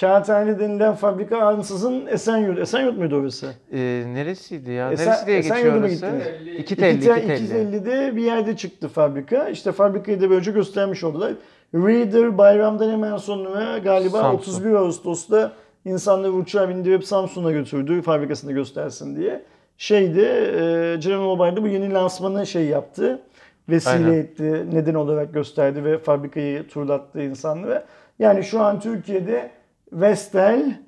Kağıthane 0.00 0.58
denilen 0.58 0.94
fabrika 0.94 1.38
ansızın 1.38 2.06
Esenyurt. 2.06 2.58
Esenyurt 2.58 2.98
muydu 2.98 3.16
orası? 3.16 3.46
Ee, 3.72 3.78
neresiydi 4.14 4.70
ya? 4.70 4.92
Esen- 4.92 5.06
Neresi 5.06 5.26
diye 5.26 5.38
Esenyurt'a 5.38 5.86
geçiyor 5.86 6.10
orası? 6.10 6.26
gittiniz? 6.46 6.58
2 6.60 6.76
telli, 6.76 6.96
2 6.98 7.04
telli. 7.06 7.32
250'de 7.76 8.16
bir 8.16 8.22
yerde 8.22 8.56
çıktı 8.56 8.88
fabrika. 8.88 9.48
İşte 9.48 9.72
fabrikayı 9.72 10.20
da 10.20 10.30
böylece 10.30 10.50
göstermiş 10.50 11.04
oldular. 11.04 11.32
Reader 11.74 12.38
bayramdan 12.38 12.90
hemen 12.90 13.16
sonra 13.16 13.78
galiba 13.78 14.18
Samsung. 14.20 14.40
31 14.40 14.74
Ağustos'ta 14.74 15.52
insanları 15.84 16.32
uçağa 16.32 16.68
bindirip 16.68 17.04
Samsung'a 17.04 17.50
götürdü 17.52 18.02
fabrikasını 18.02 18.52
göstersin 18.52 19.16
diye. 19.16 19.42
Şeydi, 19.78 20.20
e, 20.20 20.96
General 20.98 21.36
Mobile'de 21.36 21.62
bu 21.62 21.68
yeni 21.68 21.92
lansmanı 21.92 22.46
şey 22.46 22.64
yaptı. 22.64 23.20
Vesile 23.68 23.92
Aynen. 23.92 24.12
etti, 24.12 24.66
neden 24.72 24.94
olarak 24.94 25.34
gösterdi 25.34 25.84
ve 25.84 25.98
fabrikayı 25.98 26.68
turlattı 26.68 27.22
insanlara. 27.22 27.84
Yani 28.18 28.44
şu 28.44 28.60
an 28.60 28.80
Türkiye'de 28.80 29.50
Vestel, 29.92 30.80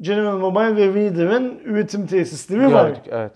General 0.00 0.38
Mobile 0.38 0.76
ve 0.76 0.94
Reader'ın 0.94 1.58
üretim 1.64 2.06
tesisleri 2.06 2.72
var. 2.72 2.88
Gördük 2.88 3.04
evet. 3.10 3.32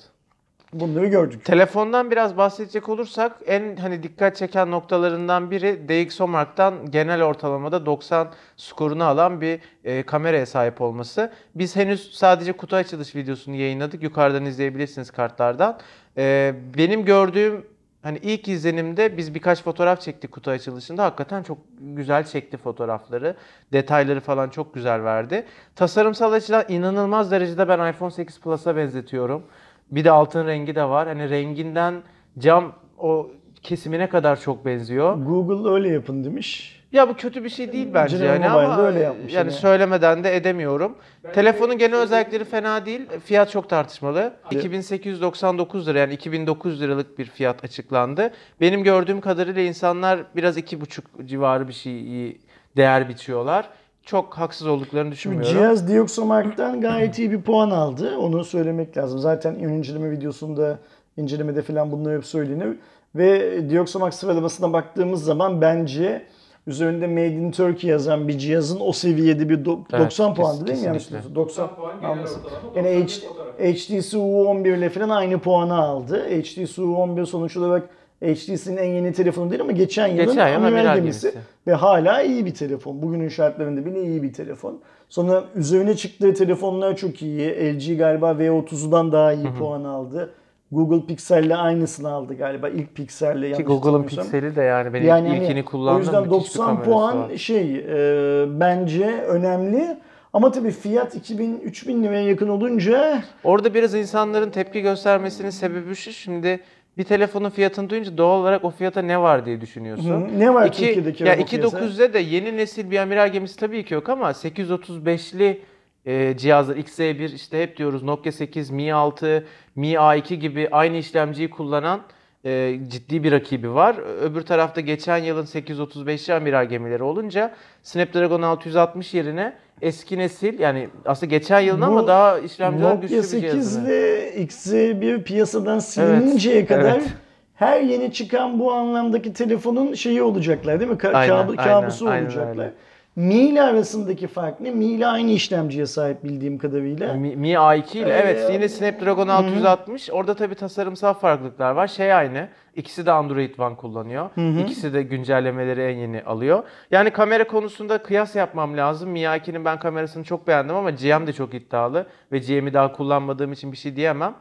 Bunları 0.80 1.06
gördük. 1.06 1.44
Telefondan 1.44 2.10
biraz 2.10 2.36
bahsedecek 2.36 2.88
olursak 2.88 3.36
en 3.46 3.76
hani 3.76 4.02
dikkat 4.02 4.36
çeken 4.36 4.70
noktalarından 4.70 5.50
biri 5.50 5.88
DxOMark'tan 5.88 6.90
genel 6.90 7.22
ortalamada 7.22 7.86
90 7.86 8.28
skorunu 8.56 9.04
alan 9.04 9.40
bir 9.40 9.60
e, 9.84 10.02
kameraya 10.02 10.46
sahip 10.46 10.80
olması. 10.80 11.32
Biz 11.54 11.76
henüz 11.76 12.14
sadece 12.14 12.52
kutu 12.52 12.76
açılış 12.76 13.14
videosunu 13.14 13.54
yayınladık. 13.54 14.02
Yukarıdan 14.02 14.44
izleyebilirsiniz 14.44 15.10
kartlardan. 15.10 15.78
E, 16.16 16.54
benim 16.78 17.04
gördüğüm 17.04 17.66
hani 18.02 18.18
ilk 18.18 18.48
izlenimde 18.48 19.16
biz 19.16 19.34
birkaç 19.34 19.62
fotoğraf 19.62 20.00
çektik 20.00 20.32
kutu 20.32 20.50
açılışında. 20.50 21.04
Hakikaten 21.04 21.42
çok 21.42 21.58
güzel 21.80 22.24
çekti 22.24 22.56
fotoğrafları. 22.56 23.36
Detayları 23.72 24.20
falan 24.20 24.48
çok 24.48 24.74
güzel 24.74 25.04
verdi. 25.04 25.46
Tasarımsal 25.76 26.32
açıdan 26.32 26.64
inanılmaz 26.68 27.30
derecede 27.30 27.68
ben 27.68 27.92
iPhone 27.92 28.10
8 28.10 28.40
Plus'a 28.40 28.76
benzetiyorum. 28.76 29.42
Bir 29.90 30.04
de 30.04 30.10
altın 30.10 30.46
rengi 30.46 30.74
de 30.74 30.84
var. 30.84 31.08
Hani 31.08 31.30
renginden 31.30 31.94
cam 32.38 32.72
o 32.98 33.30
kesimine 33.62 34.08
kadar 34.08 34.40
çok 34.40 34.64
benziyor. 34.64 35.14
Google 35.16 35.70
öyle 35.70 35.88
yapın 35.88 36.24
demiş. 36.24 36.76
Ya 36.92 37.08
bu 37.08 37.14
kötü 37.14 37.44
bir 37.44 37.48
şey 37.48 37.72
değil 37.72 37.88
bence 37.94 38.16
General 38.18 38.32
yani 38.42 38.52
Mobile'de 38.52 38.72
ama 38.72 38.82
öyle 38.82 38.98
yapmış 38.98 39.32
yani 39.34 39.44
yine. 39.46 39.50
söylemeden 39.58 40.24
de 40.24 40.36
edemiyorum. 40.36 40.96
Ben 41.24 41.32
Telefonun 41.32 41.72
de- 41.72 41.74
genel 41.74 41.98
özellikleri 41.98 42.44
fena 42.44 42.86
değil. 42.86 43.00
Fiyat 43.24 43.50
çok 43.50 43.68
tartışmalı. 43.68 44.32
2899 44.50 45.88
lira 45.88 45.98
yani 45.98 46.14
2009 46.14 46.80
liralık 46.80 47.18
bir 47.18 47.24
fiyat 47.24 47.64
açıklandı. 47.64 48.30
Benim 48.60 48.82
gördüğüm 48.84 49.20
kadarıyla 49.20 49.62
insanlar 49.62 50.20
biraz 50.36 50.58
2,5 50.58 51.26
civarı 51.26 51.68
bir 51.68 51.72
şeyi 51.72 52.40
değer 52.76 53.08
biçiyorlar. 53.08 53.68
Çok 54.06 54.34
haksız 54.38 54.66
olduklarını 54.66 55.16
Şimdi 55.16 55.36
düşünmüyorum. 55.38 55.52
cihaz 55.52 55.88
Dioxomark'tan 55.88 56.80
gayet 56.80 57.18
iyi 57.18 57.30
bir 57.30 57.42
puan 57.42 57.70
aldı. 57.70 58.18
Onu 58.18 58.44
söylemek 58.44 58.96
lazım. 58.96 59.18
Zaten 59.18 59.54
inceleme 59.54 60.10
videosunda, 60.10 60.78
incelemede 61.16 61.62
falan 61.62 61.92
bunlar 61.92 62.16
hep 62.16 62.24
söylenir. 62.26 62.76
Ve 63.14 63.60
Dioxomark 63.70 64.14
sıralamasına 64.14 64.72
baktığımız 64.72 65.24
zaman 65.24 65.60
bence 65.60 66.22
üzerinde 66.66 67.06
Made 67.06 67.26
in 67.34 67.50
Turkey 67.50 67.90
yazan 67.90 68.28
bir 68.28 68.38
cihazın 68.38 68.80
o 68.80 68.92
seviyede 68.92 69.48
bir 69.48 69.64
do- 69.64 69.80
Evet, 69.92 70.00
90 70.04 70.28
kes- 70.34 70.36
puandı 70.36 70.66
değil 70.66 70.78
mi? 70.78 70.86
Yanlış 70.86 71.02
kesinlikle. 71.02 71.30
biliyorsun. 71.30 71.34
90 71.34 71.68
90 71.68 71.76
puan 72.00 72.10
alması. 72.10 72.38
Yani 72.76 73.02
91 73.02 73.22
H-. 73.58 73.72
HTC 73.72 74.16
U11 74.18 74.78
ile 74.78 74.88
falan 74.90 75.08
aynı 75.08 75.38
puanı 75.38 75.74
aldı. 75.78 76.24
HTC 76.28 76.82
U11 76.82 77.26
sonuç 77.26 77.56
olarak 77.56 77.88
HTC'nin 78.22 78.76
en 78.76 78.84
yeni 78.94 79.12
telefonu 79.12 79.50
değil 79.50 79.62
ama 79.62 79.72
geçen 79.72 80.06
yılın 80.06 80.26
Geçen 80.26 80.48
yıl 80.48 80.64
amiral 80.64 80.94
gemisi. 80.96 81.26
gemisi. 81.26 81.38
Ve 81.66 81.74
hala 81.74 82.22
iyi 82.22 82.46
bir 82.46 82.54
telefon. 82.54 83.02
Bugünün 83.02 83.28
şartlarında 83.28 83.86
bile 83.86 84.02
iyi 84.02 84.22
bir 84.22 84.32
telefon. 84.32 84.80
Sonra 85.08 85.44
üzerine 85.54 85.96
çıktığı 85.96 86.34
telefonlar 86.34 86.96
çok 86.96 87.22
iyi. 87.22 87.50
LG 87.50 87.98
galiba 87.98 88.30
V30'dan 88.30 89.12
daha 89.12 89.32
iyi 89.32 89.52
puan 89.58 89.84
aldı. 89.84 90.34
Google 90.72 91.06
Pixel'le 91.06 91.56
aynısını 91.56 92.10
aldı 92.10 92.34
galiba. 92.34 92.68
İlk 92.68 92.94
Pixel'le 92.94 93.52
Ki 93.56 93.62
Google'ın. 93.62 94.02
Pixel'i 94.02 94.56
de 94.56 94.62
yani 94.62 94.94
benim 94.94 95.08
Yani 95.08 95.28
hani 95.28 95.38
ilkini 95.38 95.64
kullandım. 95.64 95.96
O 95.96 95.98
yüzden 95.98 96.22
müthiş 96.22 96.32
bir 96.32 96.40
90 96.40 96.66
kamerası 96.66 96.90
puan 96.90 97.18
var. 97.20 97.36
şey 97.36 97.76
e, 97.76 98.60
bence 98.60 99.06
önemli. 99.06 99.96
Ama 100.32 100.50
tabii 100.52 100.70
fiyat 100.70 101.16
2000-3000 101.16 102.02
liraya 102.02 102.22
yakın 102.22 102.48
olunca 102.48 103.22
Orada 103.44 103.74
biraz 103.74 103.94
insanların 103.94 104.50
tepki 104.50 104.80
göstermesinin 104.80 105.50
sebebi 105.50 105.94
şu. 105.94 106.12
Şimdi 106.12 106.60
bir 106.98 107.04
telefonun 107.04 107.50
fiyatını 107.50 107.90
duyunca 107.90 108.18
doğal 108.18 108.40
olarak 108.40 108.64
o 108.64 108.70
fiyata 108.70 109.02
ne 109.02 109.20
var 109.20 109.46
diye 109.46 109.60
düşünüyorsun. 109.60 110.28
Hı, 110.28 110.38
ne 110.38 110.54
var 110.54 110.66
İki, 110.66 110.84
Türkiye'deki 110.84 111.24
ya 111.24 111.32
araba 111.32 111.44
piyasa? 111.44 111.78
2.9'da 111.78 112.12
de 112.12 112.18
yeni 112.18 112.56
nesil 112.56 112.90
bir 112.90 112.98
amiral 112.98 113.32
gemisi 113.32 113.56
tabii 113.56 113.84
ki 113.84 113.94
yok 113.94 114.08
ama 114.08 114.30
835'li 114.30 115.60
e, 116.06 116.36
cihazlar 116.36 116.76
XZ1 116.76 117.34
işte 117.34 117.62
hep 117.62 117.76
diyoruz 117.76 118.02
Nokia 118.02 118.32
8, 118.32 118.70
Mi 118.70 118.94
6, 118.94 119.46
Mi 119.76 119.92
A2 119.92 120.34
gibi 120.34 120.68
aynı 120.70 120.96
işlemciyi 120.96 121.50
kullanan 121.50 122.00
e, 122.46 122.78
ciddi 122.88 123.24
bir 123.24 123.32
rakibi 123.32 123.74
var. 123.74 123.96
Öbür 124.22 124.42
tarafta 124.42 124.80
geçen 124.80 125.16
yılın 125.18 125.44
835'li 125.44 126.34
amiral 126.34 126.64
gemileri 126.66 127.02
olunca 127.02 127.52
Snapdragon 127.82 128.42
660 128.42 129.14
yerine 129.14 129.52
eski 129.82 130.18
nesil 130.18 130.58
yani 130.58 130.88
aslında 131.06 131.30
geçen 131.30 131.60
yılın 131.60 131.80
Bu 131.80 131.84
ama 131.84 132.06
daha 132.06 132.38
işlemciler 132.38 132.94
güçlü 132.94 133.16
Nokia 133.16 133.22
bir 133.22 133.28
8 133.28 133.40
cihazı. 133.52 133.80
ile 133.80 134.34
XZ1 134.44 135.22
piyasadan 135.22 135.78
silininceye 135.78 136.66
kadar 136.66 136.96
evet. 136.96 137.08
her 137.54 137.80
yeni 137.80 138.12
çıkan 138.12 138.60
bu 138.60 138.72
anlamdaki 138.72 139.32
telefonun 139.32 139.94
şeyi 139.94 140.22
olacaklar 140.22 140.80
değil 140.80 140.90
mi? 140.90 140.96
Ka- 140.96 141.12
Aynen, 141.12 141.36
kabu- 141.36 141.54
aynen, 141.58 141.80
kabusu 141.80 142.08
aynen 142.08 142.24
olacaklar. 142.24 142.50
öyle. 142.50 142.72
Mi 143.16 143.34
ile 143.34 143.62
arasındaki 143.62 144.26
fark 144.26 144.60
ne? 144.60 144.70
Mi 144.70 144.84
ile 144.84 145.06
aynı 145.06 145.30
işlemciye 145.30 145.86
sahip 145.86 146.24
bildiğim 146.24 146.58
kadarıyla. 146.58 147.14
Mi, 147.14 147.36
Mi 147.36 147.48
A2 147.52 147.98
ile 147.98 148.08
Ee, 148.10 148.12
evet 148.24 148.50
yine 148.52 148.68
Snapdragon 148.68 149.28
660. 149.28 150.10
Orada 150.10 150.34
tabii 150.34 150.54
tasarımsal 150.54 151.14
farklılıklar 151.14 151.70
var. 151.70 151.86
Şey 151.86 152.12
aynı. 152.14 152.48
İkisi 152.74 153.06
de 153.06 153.12
Android 153.12 153.58
One 153.58 153.76
kullanıyor. 153.76 154.30
İkisi 154.60 154.94
de 154.94 155.02
güncellemeleri 155.02 155.82
en 155.82 155.96
yeni 155.96 156.22
alıyor. 156.22 156.62
Yani 156.90 157.10
kamera 157.10 157.46
konusunda 157.46 157.98
kıyas 157.98 158.36
yapmam 158.36 158.76
lazım. 158.76 159.10
Mi 159.10 159.20
A2'nin 159.20 159.64
ben 159.64 159.78
kamerasını 159.78 160.24
çok 160.24 160.46
beğendim 160.46 160.76
ama 160.76 160.90
GM 160.90 161.26
de 161.26 161.32
çok 161.32 161.54
iddialı 161.54 162.06
ve 162.32 162.38
GM'i 162.38 162.74
daha 162.74 162.92
kullanmadığım 162.92 163.52
için 163.52 163.72
bir 163.72 163.76
şey 163.76 163.96
diyemem. 163.96 164.34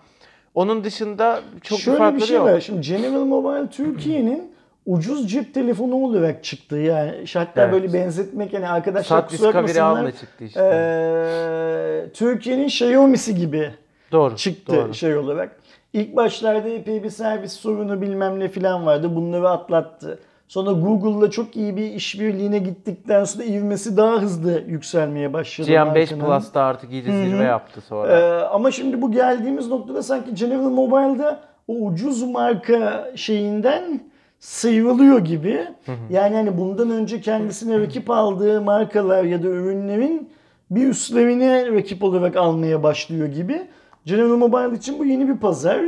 Onun 0.56 0.84
dışında 0.84 1.40
çok 1.64 1.78
bir 1.78 1.84
Şöyle 1.84 1.96
bir 1.98 2.00
farkları 2.00 2.28
şey 2.28 2.38
yok. 2.38 2.46
var. 2.46 2.60
Şimdi 2.60 2.82
General 2.82 3.26
Mobile 3.26 3.70
Türkiye'nin 3.70 4.55
ucuz 4.86 5.32
cep 5.32 5.54
telefonu 5.54 5.96
olarak 5.96 6.44
çıktı. 6.44 6.78
Yani 6.78 7.12
hatta 7.34 7.62
Evet. 7.62 7.74
böyle 7.74 7.94
benzetmek 7.94 8.54
yani 8.54 8.70
arkadaşlar 8.70 9.18
Sat 9.22 9.30
kusura 9.30 9.48
bakmasınlar. 9.48 10.12
Çıktı 10.12 10.44
işte. 10.44 10.62
Ee, 10.64 12.10
Türkiye'nin 12.14 12.66
Xiaomi'si 12.68 13.36
gibi 13.36 13.72
doğru. 14.12 14.36
çıktı 14.36 14.76
doğru. 14.76 14.94
şey 14.94 15.18
olarak. 15.18 15.56
İlk 15.94 16.16
başlarda 16.16 16.70
epey 16.70 17.04
bir 17.04 17.10
servis 17.10 17.54
sorunu 17.54 18.02
bilmem 18.02 18.40
ne 18.40 18.48
falan 18.48 18.86
vardı. 18.86 19.16
Bunları 19.16 19.50
atlattı. 19.50 20.20
Sonra 20.48 20.72
Google'la 20.72 21.32
çok 21.32 21.56
iyi 21.56 21.78
bir 21.78 21.92
işbirliğine 21.92 22.58
gittikten 22.60 23.24
sonra 23.24 23.44
ivmesi 23.44 23.98
daha 23.98 24.22
hızlı 24.22 24.64
yükselmeye 24.68 25.34
başladı. 25.34 25.72
GM5 25.72 26.16
markanın. 26.16 26.20
Plus'ta 26.40 26.62
artık 26.62 26.92
iyice 26.92 27.12
zirve 27.12 27.44
yaptı 27.44 27.82
sonra. 27.82 28.20
Ee, 28.20 28.44
ama 28.44 28.72
şimdi 28.72 29.02
bu 29.02 29.12
geldiğimiz 29.12 29.68
noktada 29.68 30.04
sanki 30.04 30.36
General 30.36 30.70
Mobile'da 30.70 31.40
o 31.68 31.74
ucuz 31.74 32.24
marka 32.24 33.12
şeyinden 33.16 34.02
sıyrılıyor 34.40 35.20
gibi. 35.20 35.68
Yani 36.10 36.36
hani 36.36 36.58
bundan 36.58 36.90
önce 36.90 37.22
kendisine 37.22 37.80
rakip 37.80 38.10
aldığı 38.10 38.62
markalar 38.62 39.24
ya 39.24 39.44
da 39.44 39.48
ürünlerin 39.48 40.30
bir 40.72 40.88
üstlerine 40.88 41.72
rakip 41.72 42.04
olarak 42.04 42.36
almaya 42.36 42.84
başlıyor 42.84 43.28
gibi. 43.28 43.62
General 44.06 44.38
Mobile 44.38 44.78
için 44.78 45.00
bu 45.00 45.06
yeni 45.06 45.28
bir 45.30 45.38
pazar. 45.38 45.82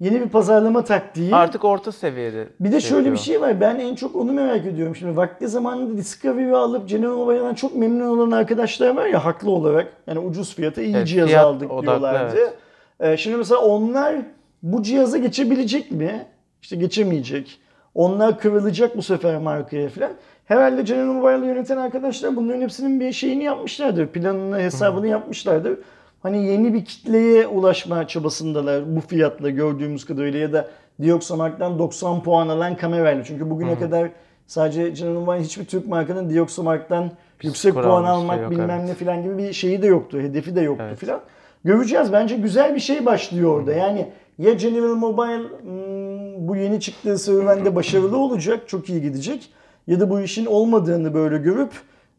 Yeni 0.00 0.20
bir 0.20 0.28
pazarlama 0.28 0.84
taktiği. 0.84 1.34
Artık 1.34 1.64
orta 1.64 1.92
seviyede. 1.92 2.48
Bir 2.60 2.72
de 2.72 2.80
şöyle 2.80 3.00
bir 3.00 3.06
yapıyor. 3.06 3.24
şey 3.24 3.40
var. 3.40 3.60
Ben 3.60 3.78
en 3.78 3.94
çok 3.94 4.16
onu 4.16 4.32
merak 4.32 4.66
ediyorum. 4.66 4.96
Şimdi 4.96 5.16
vakti 5.16 5.48
zamanında 5.48 5.96
Discovery'i 5.96 6.54
alıp 6.56 6.88
General 6.88 7.16
Mobile'dan 7.16 7.54
çok 7.54 7.76
memnun 7.76 8.18
olan 8.18 8.30
arkadaşlar 8.30 8.96
var 8.96 9.06
ya 9.06 9.24
haklı 9.24 9.50
olarak. 9.50 9.92
Yani 10.06 10.18
ucuz 10.18 10.54
fiyata 10.54 10.82
iyi 10.82 10.96
Evet, 10.96 11.08
cihaz 11.08 11.34
aldık 11.34 11.70
odaklı, 11.72 11.86
diyorlardı. 11.86 12.36
evet. 12.38 12.54
Ee, 13.00 13.16
şimdi 13.16 13.36
mesela 13.36 13.60
onlar 13.60 14.16
bu 14.62 14.82
cihaza 14.82 15.18
geçebilecek 15.18 15.90
mi? 15.90 16.26
İşte 16.62 16.76
geçemeyecek. 16.76 17.60
Onlar 17.94 18.38
kırılacak 18.38 18.96
bu 18.96 19.02
sefer 19.02 19.38
markaya 19.38 19.88
falan. 19.88 20.10
Herhalde 20.44 20.82
General 20.82 21.12
Mobile'ı 21.12 21.46
yöneten 21.46 21.76
arkadaşlar 21.76 22.36
bunların 22.36 22.60
hepsinin 22.60 23.00
bir 23.00 23.12
şeyini 23.12 23.44
yapmışlardır. 23.44 24.06
Planını, 24.06 24.58
hesabını 24.58 25.06
yapmışlardır. 25.06 25.78
Hani 26.22 26.46
yeni 26.46 26.74
bir 26.74 26.84
kitleye 26.84 27.46
ulaşma 27.46 28.06
çabasındalar 28.06 28.96
bu 28.96 29.00
fiyatla 29.00 29.50
gördüğümüz 29.50 30.04
kadarıyla 30.04 30.38
ya 30.38 30.52
da 30.52 30.68
Dioxomark'tan 31.02 31.78
90 31.78 32.22
puan 32.22 32.48
alan 32.48 32.76
kamerayla. 32.76 33.24
Çünkü 33.24 33.50
bugüne 33.50 33.78
kadar 33.78 34.08
sadece 34.46 34.90
General 34.90 35.20
Mobile 35.20 35.44
hiçbir 35.44 35.64
Türk 35.64 35.88
markanın 35.88 36.30
Dioxomark'tan 36.30 37.10
yüksek 37.42 37.74
puan 37.74 38.04
almak 38.04 38.34
şey 38.34 38.42
yok, 38.42 38.50
bilmem 38.50 38.70
evet. 38.70 38.88
ne 38.88 38.94
falan 38.94 39.22
gibi 39.22 39.38
bir 39.38 39.52
şeyi 39.52 39.82
de 39.82 39.86
yoktu. 39.86 40.20
Hedefi 40.20 40.56
de 40.56 40.60
yoktu 40.60 40.84
Evet. 40.88 40.98
falan. 40.98 41.20
Göreceğiz. 41.64 42.12
Bence 42.12 42.36
güzel 42.36 42.74
bir 42.74 42.80
şey 42.80 43.06
başlıyor 43.06 43.60
orada. 43.60 43.72
Yani 43.72 44.08
ya 44.40 44.52
General 44.52 44.94
Mobile 44.94 45.42
hmm, 45.62 46.48
bu 46.48 46.56
yeni 46.56 46.80
çıktığı 46.80 47.18
serüvende 47.18 47.74
başarılı 47.74 48.16
olacak, 48.18 48.68
çok 48.68 48.88
iyi 48.88 49.02
gidecek. 49.02 49.50
Ya 49.86 50.00
da 50.00 50.10
bu 50.10 50.20
işin 50.20 50.46
olmadığını 50.46 51.14
böyle 51.14 51.38
görüp 51.38 51.72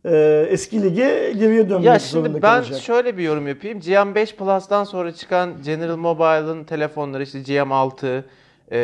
e, 0.06 0.46
eski 0.50 0.84
lige 0.84 1.34
geriye 1.40 1.70
dönmek 1.70 1.86
Ya 1.86 2.00
zorunda 2.00 2.28
şimdi 2.30 2.42
ben 2.42 2.62
kalacak. 2.64 2.82
şöyle 2.82 3.18
bir 3.18 3.24
yorum 3.24 3.48
yapayım. 3.48 3.80
GM5 3.80 4.36
Plus'tan 4.36 4.84
sonra 4.84 5.12
çıkan 5.12 5.50
General 5.64 5.98
Mobile'ın 5.98 6.64
telefonları 6.64 7.24
işte 7.24 7.40
GM6, 7.40 8.22
e, 8.72 8.78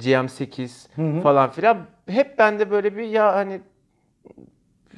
GM8 0.00 1.22
falan 1.22 1.50
filan 1.50 1.78
hep 2.08 2.38
bende 2.38 2.70
böyle 2.70 2.96
bir 2.96 3.04
ya 3.04 3.34
hani 3.34 3.60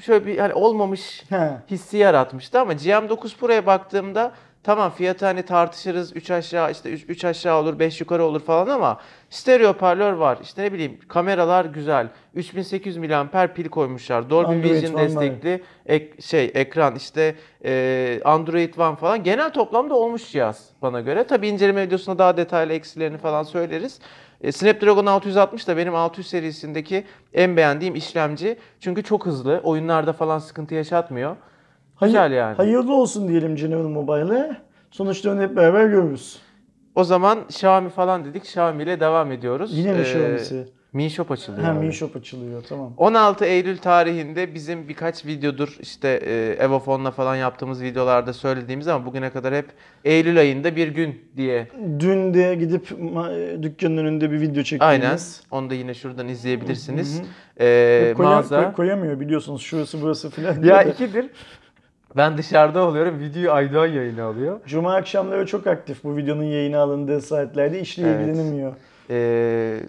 şöyle 0.00 0.26
bir 0.26 0.38
hani 0.38 0.54
olmamış 0.54 1.24
He. 1.28 1.50
hissi 1.70 1.96
yaratmıştı 1.96 2.60
ama 2.60 2.72
GM9 2.72 3.36
Pro'ya 3.36 3.66
baktığımda 3.66 4.32
tamam 4.66 4.90
fiyatı 4.90 5.26
hani 5.26 5.42
tartışırız 5.42 6.16
3 6.16 6.30
aşağı 6.30 6.70
işte 6.72 6.90
3 6.90 7.24
aşağı 7.24 7.60
olur 7.60 7.78
5 7.78 8.00
yukarı 8.00 8.24
olur 8.24 8.40
falan 8.40 8.68
ama 8.68 9.00
stereo 9.30 9.68
hoparlör 9.68 10.12
var. 10.12 10.38
İşte 10.42 10.62
ne 10.62 10.72
bileyim 10.72 10.98
kameralar 11.08 11.64
güzel. 11.64 12.08
3800 12.34 12.96
mAh 12.96 13.46
pil 13.54 13.68
koymuşlar. 13.68 14.30
Dolby 14.30 14.54
Android 14.54 14.72
Vision 14.72 14.94
One 14.94 15.02
destekli 15.02 15.62
ek, 15.86 16.22
şey 16.22 16.50
ekran 16.54 16.94
işte 16.94 17.34
e, 17.64 18.20
Android 18.24 18.74
One 18.78 18.96
falan. 18.96 19.22
Genel 19.24 19.52
toplamda 19.52 19.94
olmuş 19.94 20.32
cihaz 20.32 20.68
bana 20.82 21.00
göre. 21.00 21.24
Tabi 21.24 21.48
inceleme 21.48 21.86
videosunda 21.86 22.18
daha 22.18 22.36
detaylı 22.36 22.72
eksilerini 22.72 23.18
falan 23.18 23.42
söyleriz. 23.42 24.00
E, 24.40 24.52
Snapdragon 24.52 25.06
660 25.06 25.68
da 25.68 25.76
benim 25.76 25.94
600 25.94 26.26
serisindeki 26.26 27.04
en 27.34 27.56
beğendiğim 27.56 27.94
işlemci. 27.94 28.56
Çünkü 28.80 29.02
çok 29.02 29.26
hızlı. 29.26 29.60
Oyunlarda 29.64 30.12
falan 30.12 30.38
sıkıntı 30.38 30.74
yaşatmıyor. 30.74 31.36
Güzel 32.02 32.32
yani. 32.32 32.56
Hayırlı 32.56 32.94
olsun 32.94 33.28
diyelim 33.28 33.56
General 33.56 33.88
Mobile'e. 33.88 34.56
Sonuçta 34.90 35.30
onu 35.32 35.40
hep 35.42 35.56
beraber 35.56 35.86
görürüz. 35.86 36.38
O 36.94 37.04
zaman 37.04 37.38
Xiaomi 37.48 37.90
falan 37.90 38.24
dedik. 38.24 38.44
Xiaomi 38.44 38.82
ile 38.82 39.00
devam 39.00 39.32
ediyoruz. 39.32 39.78
Yine 39.78 39.92
mi 39.92 39.98
Ee, 39.98 40.02
Xiaomi'si? 40.02 40.66
Mi 40.92 41.10
Shop 41.10 41.30
açılıyor. 41.30 41.62
Ha. 41.64 41.72
Mi 41.72 41.92
Shop 41.92 42.16
açılıyor 42.16 42.62
tamam. 42.68 42.92
16 42.96 43.44
Eylül 43.44 43.78
tarihinde 43.78 44.54
bizim 44.54 44.88
birkaç 44.88 45.26
videodur 45.26 45.76
işte 45.80 46.08
e, 46.08 46.64
Evofon'la 46.64 47.10
falan 47.10 47.36
yaptığımız 47.36 47.82
videolarda 47.82 48.32
söylediğimiz 48.32 48.88
ama 48.88 49.06
bugüne 49.06 49.30
kadar 49.30 49.54
hep 49.54 49.66
Eylül 50.04 50.38
ayında 50.38 50.76
bir 50.76 50.88
gün 50.88 51.20
diye. 51.36 51.68
Dün 52.00 52.34
de 52.34 52.54
gidip 52.54 52.90
ma- 52.90 53.62
dükkanın 53.62 53.96
önünde 53.96 54.30
bir 54.30 54.40
video 54.40 54.62
çektiğimiz. 54.62 54.82
Aynen. 55.02 55.18
Onu 55.50 55.70
da 55.70 55.74
yine 55.74 55.94
şuradan 55.94 56.28
izleyebilirsiniz. 56.28 57.20
Hı 57.20 57.24
Ee, 57.60 58.06
Hep 58.08 58.16
koyam- 58.16 58.32
mağaza. 58.34 58.64
koy- 58.64 58.72
koyamıyor 58.72 59.20
biliyorsunuz 59.20 59.62
şurası 59.62 60.02
burası 60.02 60.30
filan. 60.30 60.62
Ya 60.62 60.82
ikidir. 60.82 61.26
Ben 62.16 62.38
dışarıda 62.38 62.86
oluyorum. 62.86 63.18
Videoyu 63.20 63.52
Aydoğan 63.52 63.86
yayını 63.86 64.24
alıyor. 64.24 64.60
Cuma 64.66 64.94
akşamları 64.94 65.46
çok 65.46 65.66
aktif 65.66 66.04
bu 66.04 66.16
videonun 66.16 66.42
yayına 66.44 66.80
alındığı 66.80 67.20
saatlerde 67.20 67.80
işle 67.80 68.02
Evet. 68.08 68.20
ilgilenemiyor. 68.28 68.72
Ee, 69.10 69.80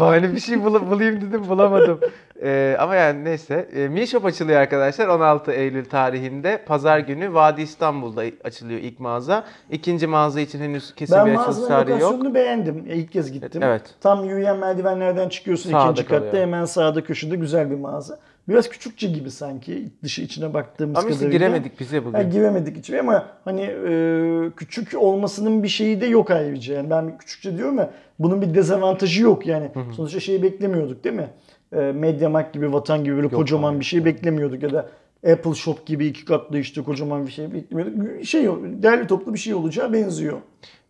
bahane 0.00 0.32
bir 0.32 0.40
şey 0.40 0.64
bul- 0.64 0.90
bulayım 0.90 1.20
dedim 1.20 1.48
bulamadım. 1.48 2.00
Ee, 2.42 2.76
ama 2.80 2.94
yani 2.94 3.24
neyse. 3.24 3.68
Ee, 3.76 3.88
Mi 3.88 4.06
Shop 4.06 4.24
açılıyor 4.24 4.60
arkadaşlar 4.60 5.08
16 5.08 5.52
Eylül 5.52 5.84
tarihinde. 5.84 6.62
Pazar 6.66 6.98
günü 6.98 7.34
Vadi 7.34 7.62
İstanbul'da 7.62 8.22
açılıyor 8.44 8.80
ilk 8.80 9.00
mağaza. 9.00 9.44
İkinci 9.70 10.06
mağaza 10.06 10.40
için 10.40 10.60
henüz 10.60 10.94
kesin 10.94 11.16
Ben 11.16 11.26
bir 11.26 11.30
açılış 11.30 11.46
mağazanın 11.46 11.68
tarihi 11.68 11.90
yok. 11.90 12.00
lokasyonunu 12.02 12.34
beğendim. 12.34 12.84
İlk 12.88 13.12
kez 13.12 13.32
gittim. 13.32 13.62
Evet. 13.62 13.82
Tam 14.00 14.24
yürüyen 14.24 14.56
merdivenlerden 14.58 15.28
çıkıyorsun 15.28 15.70
Sağda 15.70 15.84
ikinci 15.84 16.02
katta. 16.08 16.16
kalıyor. 16.18 16.42
Hemen 16.42 16.64
sağda 16.64 17.04
köşede 17.04 17.36
güzel 17.36 17.70
bir 17.70 17.76
mağaza. 17.76 18.18
Biraz 18.48 18.68
küçükçe 18.68 19.08
gibi 19.08 19.30
sanki 19.30 19.88
dışı 20.02 20.22
içine 20.22 20.54
baktığımız 20.54 20.98
Ama 20.98 21.08
kadarıyla. 21.08 21.30
giremedik 21.30 21.80
bize 21.80 22.04
bugün. 22.04 22.14
Ha, 22.18 22.22
giremedik 22.22 22.76
içeri 22.76 23.00
ama 23.00 23.26
hani 23.44 23.60
e, 23.62 24.50
küçük 24.56 24.94
olmasının 24.98 25.62
bir 25.62 25.68
şeyi 25.68 26.00
de 26.00 26.06
yok 26.06 26.30
ayrıca. 26.30 26.74
Yani 26.74 26.90
ben 26.90 27.18
küçükçe 27.18 27.56
diyorum 27.56 27.78
ya 27.78 27.90
bunun 28.18 28.42
bir 28.42 28.54
dezavantajı 28.54 29.22
yok 29.22 29.46
yani. 29.46 29.70
Sonuçta 29.96 30.20
şeyi 30.20 30.42
beklemiyorduk 30.42 31.04
değil 31.04 31.14
mi? 31.16 31.28
E, 31.72 31.76
Mediamarkt 31.76 32.54
gibi, 32.54 32.72
Vatan 32.72 33.04
gibi 33.04 33.16
böyle 33.16 33.28
kocaman 33.28 33.72
abi. 33.72 33.80
bir 33.80 33.84
şey 33.84 34.04
beklemiyorduk 34.04 34.62
ya 34.62 34.72
da 34.72 34.88
Apple 35.32 35.54
Shop 35.54 35.86
gibi 35.86 36.06
iki 36.06 36.24
katlı 36.24 36.58
işte 36.58 36.82
kocaman 36.84 37.26
bir 37.26 37.32
şey 37.32 37.52
beklemiyorduk. 37.54 38.24
Şey 38.24 38.44
değerli 38.82 39.06
toplu 39.06 39.34
bir 39.34 39.38
şey 39.38 39.54
olacağı 39.54 39.92
benziyor. 39.92 40.38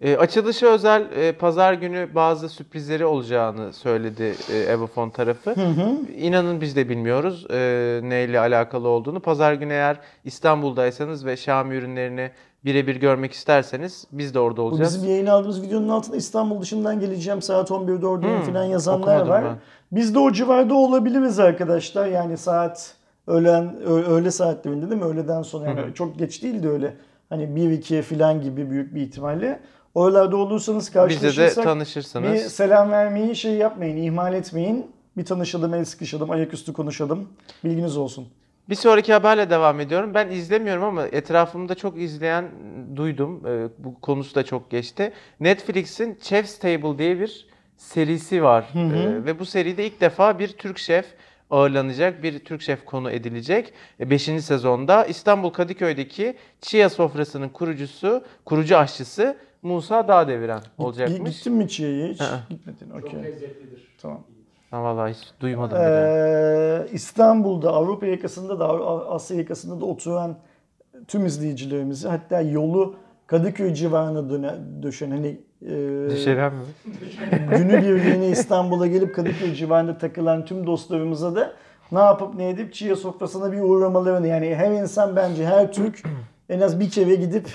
Ee, 0.00 0.16
açılışı 0.16 0.66
özel 0.66 1.06
e, 1.16 1.32
pazar 1.32 1.72
günü 1.72 2.08
bazı 2.14 2.48
sürprizleri 2.48 3.04
olacağını 3.06 3.72
söyledi 3.72 4.34
e, 4.52 4.56
Evofon 4.58 5.10
tarafı. 5.10 5.54
İnanın 6.18 6.60
biz 6.60 6.76
de 6.76 6.88
bilmiyoruz 6.88 7.46
e, 7.50 8.00
neyle 8.02 8.40
alakalı 8.40 8.88
olduğunu. 8.88 9.20
Pazar 9.20 9.52
günü 9.52 9.72
eğer 9.72 9.96
İstanbul'daysanız 10.24 11.26
ve 11.26 11.32
Xiaomi 11.32 11.74
ürünlerini 11.74 12.30
birebir 12.64 12.96
görmek 12.96 13.32
isterseniz 13.32 14.04
biz 14.12 14.34
de 14.34 14.38
orada 14.38 14.56
Bu 14.56 14.62
olacağız. 14.62 14.94
bizim 14.96 15.10
yayın 15.10 15.26
aldığımız 15.26 15.62
videonun 15.62 15.88
altında 15.88 16.16
İstanbul 16.16 16.60
dışından 16.62 17.00
geleceğim 17.00 17.42
saat 17.42 17.70
11'de 17.70 18.06
oradayım 18.06 18.36
Hmm, 18.38 18.46
falan 18.52 18.64
yazanlar 18.64 19.26
var. 19.26 19.44
ben. 19.44 19.56
Biz 19.92 20.14
de 20.14 20.18
o 20.18 20.32
civarda 20.32 20.74
olabiliriz 20.74 21.38
arkadaşlar. 21.38 22.06
Yani 22.06 22.36
saat 22.36 22.94
öğlen 23.26 23.76
öğle 23.86 24.30
saatlerinde 24.30 24.90
değil 24.90 25.02
mi? 25.02 25.06
Öğleden 25.08 25.42
sonra 25.42 25.66
yani 25.68 25.94
çok 25.94 26.18
geç 26.18 26.42
değil 26.42 26.62
de 26.62 26.68
öyle. 26.68 26.96
Hani 27.28 27.42
1-2'ye 27.44 28.02
falan 28.02 28.40
gibi 28.40 28.70
büyük 28.70 28.94
bir 28.94 29.00
ihtimalle. 29.00 29.60
Oralarda 29.94 30.36
olursanız 30.36 30.86
Bizle 30.88 31.00
de 31.00 31.02
karşılaşırsak 31.02 31.64
bir 31.64 31.68
tanışırsınız. 31.70 32.42
selam 32.52 32.90
vermeyi 32.90 33.36
şey 33.36 33.54
yapmayın, 33.54 33.96
ihmal 33.96 34.34
etmeyin. 34.34 34.86
Bir 35.16 35.24
tanışalım, 35.24 35.74
el 35.74 35.84
sıkışalım, 35.84 36.30
ayaküstü 36.30 36.72
konuşalım. 36.72 37.28
Bilginiz 37.64 37.96
olsun. 37.96 38.28
Bir 38.68 38.74
sonraki 38.74 39.12
haberle 39.12 39.50
devam 39.50 39.80
ediyorum. 39.80 40.14
Ben 40.14 40.28
izlemiyorum 40.30 40.84
ama 40.84 41.06
etrafımda 41.06 41.74
çok 41.74 41.98
izleyen 41.98 42.44
duydum. 42.96 43.42
Ee, 43.46 43.68
Bu 43.78 44.00
konusu 44.00 44.34
da 44.34 44.44
çok 44.44 44.70
geçti. 44.70 45.12
Netflix'in 45.40 46.18
Chef's 46.22 46.58
Table 46.58 46.98
diye 46.98 47.20
bir 47.20 47.46
serisi 47.76 48.42
var. 48.42 48.68
Ee, 48.74 49.24
Ve 49.24 49.38
bu 49.38 49.44
seride 49.46 49.86
ilk 49.86 50.00
defa 50.00 50.38
bir 50.38 50.48
Türk 50.48 50.78
şef 50.78 51.06
ağırlanacak. 51.50 52.22
Bir 52.22 52.38
Türk 52.38 52.62
şef 52.62 52.84
konu 52.84 53.10
edilecek. 53.10 53.72
5. 54.00 54.22
sezonda 54.22 55.04
İstanbul 55.04 55.50
Kadıköy'deki 55.50 56.36
Chia 56.60 56.88
sofrasının 56.88 57.48
kurucusu, 57.48 58.24
kurucu 58.44 58.76
aşçısı 58.76 59.36
Musa 59.62 60.08
Dağdeviren 60.08 60.60
olacakmış. 60.78 61.36
Gittin 61.36 61.52
mi 61.52 61.68
Çiğ'ye 61.68 62.08
hiç? 62.08 62.20
Hı. 62.20 62.38
Gitmedin. 62.50 62.90
Çok 62.90 63.04
Okey. 63.04 63.22
lezzetlidir. 63.22 63.96
Tamam. 64.02 64.24
Ha, 64.70 64.82
vallahi 64.82 65.12
hiç 65.12 65.28
duymadım 65.40 65.78
bile. 65.78 65.86
Ee, 65.86 66.86
İstanbul'da, 66.92 67.72
Avrupa 67.72 68.06
yakasında 68.06 68.60
da, 68.60 68.68
Asya 69.10 69.36
yakasında 69.36 69.80
da 69.80 69.84
oturan 69.84 70.38
tüm 71.08 71.26
izleyicilerimizi 71.26 72.08
hatta 72.08 72.40
yolu 72.40 72.96
Kadıköy 73.26 73.74
civarına 73.74 74.30
döne, 74.30 74.54
döşen 74.82 75.10
hani 75.10 75.40
e, 75.62 76.10
Düşeren 76.10 76.52
mi? 76.54 76.60
günü 77.58 77.82
birliğine 77.82 78.28
İstanbul'a 78.28 78.86
gelip 78.86 79.14
Kadıköy 79.14 79.54
civarında 79.54 79.98
takılan 79.98 80.44
tüm 80.44 80.66
dostlarımıza 80.66 81.34
da 81.36 81.52
ne 81.92 81.98
yapıp 81.98 82.34
ne 82.34 82.48
edip 82.48 82.72
Çiğ 82.74 82.96
sofrasına 82.96 83.52
bir 83.52 83.60
uğramalarını 83.60 84.26
yani 84.26 84.54
her 84.54 84.70
insan 84.70 85.16
bence 85.16 85.46
her 85.46 85.72
Türk 85.72 86.02
en 86.48 86.60
az 86.60 86.80
bir 86.80 86.90
kere 86.90 87.14
gidip 87.14 87.48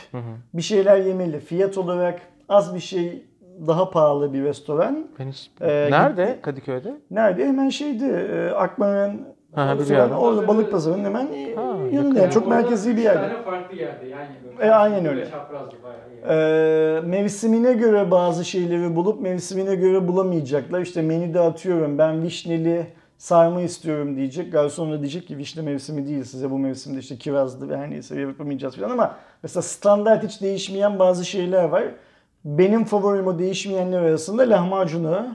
bir 0.53 0.61
şeyler 0.61 0.97
yemeli. 0.97 1.39
Fiyat 1.39 1.77
olarak 1.77 2.21
az 2.49 2.75
bir 2.75 2.79
şey 2.79 3.25
daha 3.67 3.89
pahalı 3.91 4.33
bir 4.33 4.43
restoran. 4.43 5.07
Ben 5.19 5.27
hiç... 5.31 5.51
Ee, 5.61 5.67
Nerede? 5.91 6.23
gitti- 6.25 6.41
Kadıköy'de? 6.41 6.93
Nerede? 7.11 7.45
Hemen 7.47 7.69
şeydi. 7.69 8.05
E, 8.05 8.49
Akmaren 8.49 9.19
Ha, 9.55 9.79
biliyorum. 9.79 10.15
orada 10.17 10.47
balık 10.47 10.71
pazarının 10.71 11.03
hemen 11.05 11.25
Ha, 11.55 11.75
yanında. 11.91 12.19
Yani 12.19 12.31
çok 12.31 12.47
merkezi 12.47 12.97
bir 12.97 13.01
yerde. 13.01 13.21
tane 13.21 13.43
farklı 13.43 13.75
yerde 13.77 14.05
yan 14.07 14.19
yana. 14.19 14.65
E, 14.67 14.71
aynen 14.71 15.05
öyle. 15.05 15.29
Çaprazlı 15.29 15.71
bayağı. 15.83 15.99
yani. 16.25 17.07
Ee, 17.07 17.07
mevsimine 17.07 17.73
göre 17.73 18.11
bazı 18.11 18.45
şeyleri 18.45 18.95
bulup 18.95 19.21
mevsimine 19.21 19.75
göre 19.75 20.07
bulamayacaklar. 20.07 20.81
İşte 20.81 21.01
menüde 21.01 21.39
atıyorum 21.39 21.97
ben 21.97 22.23
vişneli 22.23 22.85
sarma 23.17 23.61
istiyorum 23.61 24.15
diyecek. 24.15 24.51
Garson 24.51 24.91
da 24.91 24.99
diyecek 24.99 25.27
ki 25.27 25.37
vişne 25.37 25.61
mevsimi 25.63 26.07
değil 26.07 26.23
size 26.23 26.51
bu 26.51 26.59
mevsimde 26.59 26.99
işte 26.99 27.15
kirazlı 27.17 27.69
ve 27.69 27.77
her 27.77 27.89
neyse 27.89 28.19
yapamayacağız 28.21 28.75
falan 28.75 28.89
ama 28.89 29.15
mesela 29.43 29.61
standart 29.61 30.23
hiç 30.23 30.41
değişmeyen 30.41 30.99
bazı 30.99 31.25
şeyler 31.25 31.63
var. 31.63 31.83
Benim 32.45 32.85
favorim 32.85 33.27
o 33.27 33.39
değişmeyenler 33.39 33.99
arasında 34.01 34.43
lahmacunu. 34.43 35.27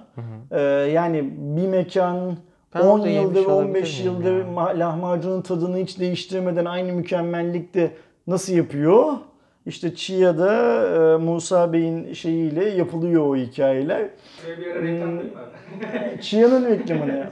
Ee, 0.50 0.61
yani 0.92 1.31
bir 1.37 1.68
mekan 1.68 2.37
Ben 2.79 2.87
10 2.87 2.99
orada 2.99 3.09
yemiş 3.09 3.37
yıldır, 3.37 3.51
olabilir 3.51 3.69
15 3.69 4.01
miyim 4.01 4.12
yıldır 4.12 4.39
ya? 4.39 4.45
ma- 4.45 4.79
lahmacunun 4.79 5.43
tadını 5.43 5.77
hiç 5.77 6.01
değiştirmeden 6.01 6.65
aynı 6.65 6.93
mükemmellikte 6.93 7.91
nasıl 8.27 8.53
yapıyor? 8.53 9.12
İşte 9.67 9.95
Chia'da 9.95 10.53
e, 10.87 11.17
Musa 11.17 11.73
Bey'in 11.73 12.12
şeyiyle 12.12 12.69
yapılıyor 12.69 13.27
o 13.27 13.37
hikayeler. 13.37 14.03
Mi? 14.83 15.21
Chia'nın 16.21 16.67
reklamını. 16.67 17.27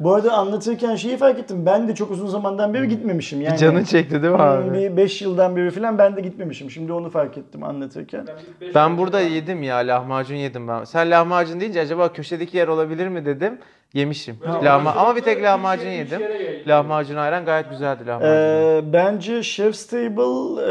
Bu 0.00 0.14
arada 0.14 0.32
anlatırken 0.32 0.96
şeyi 0.96 1.16
fark 1.16 1.38
ettim. 1.38 1.66
Ben 1.66 1.88
de 1.88 1.94
çok 1.94 2.10
uzun 2.10 2.26
zamandan 2.26 2.74
beri 2.74 2.88
gitmemişim. 2.88 3.40
Yani, 3.40 3.58
Canın 3.58 3.84
çekti 3.84 4.22
değil 4.22 4.32
mi 4.32 4.38
hmm, 4.38 4.46
abi? 4.46 4.72
Bir 4.72 4.96
5 4.96 5.22
yıldan 5.22 5.56
beri 5.56 5.70
falan 5.70 5.98
ben 5.98 6.16
de 6.16 6.20
gitmemişim. 6.20 6.70
Şimdi 6.70 6.92
onu 6.92 7.10
fark 7.10 7.38
ettim 7.38 7.62
anlatırken. 7.62 8.26
Ben 8.74 8.98
burada 8.98 9.20
yedim 9.20 9.62
ya 9.62 9.76
lahmacun 9.76 10.36
yedim 10.36 10.68
ben. 10.68 10.84
Sen 10.84 11.10
lahmacun 11.10 11.60
deyince 11.60 11.80
acaba 11.80 12.12
köşedeki 12.12 12.56
yer 12.56 12.68
olabilir 12.68 13.08
mi 13.08 13.26
dedim. 13.26 13.58
Yemişim. 13.94 14.36
Lahma 14.64 14.92
ama 14.92 15.16
bir 15.16 15.20
tek 15.20 15.42
lahmacun 15.42 15.86
üç 15.86 15.92
yedim. 15.98 16.20
Lahmacun 16.68 17.16
ayran 17.16 17.44
gayet 17.44 17.70
güzeldi 17.70 18.06
lahmacun. 18.06 18.32
Ee, 18.32 18.92
bence 18.92 19.42
Chef's 19.42 19.86
Table 19.86 20.62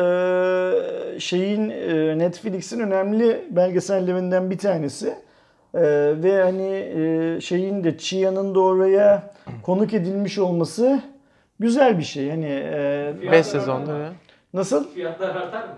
e, 1.16 1.20
şeyin 1.20 1.70
e, 1.70 2.18
Netflix'in 2.18 2.80
önemli 2.80 3.46
belgesellerinden 3.50 4.50
bir 4.52 4.58
tanesi. 4.58 5.08
E, 5.74 5.82
ve 6.24 6.44
hani 6.44 6.72
e, 6.72 7.42
şeyin 7.42 7.84
de 7.84 7.98
Chia'nın 7.98 8.56
da 8.56 8.60
oraya 8.60 9.34
konuk 9.64 9.94
edilmiş 9.94 10.38
olması 10.40 11.02
güzel 11.60 11.98
bir 11.98 12.04
şey. 12.04 12.30
Hani 12.30 12.46
e, 12.46 13.32
5 13.32 13.46
sezonda 13.46 13.98
ya. 13.98 14.10
nasıl? 14.54 14.94
Fiyatlar 14.94 15.30
artar 15.30 15.64
mı? 15.64 15.74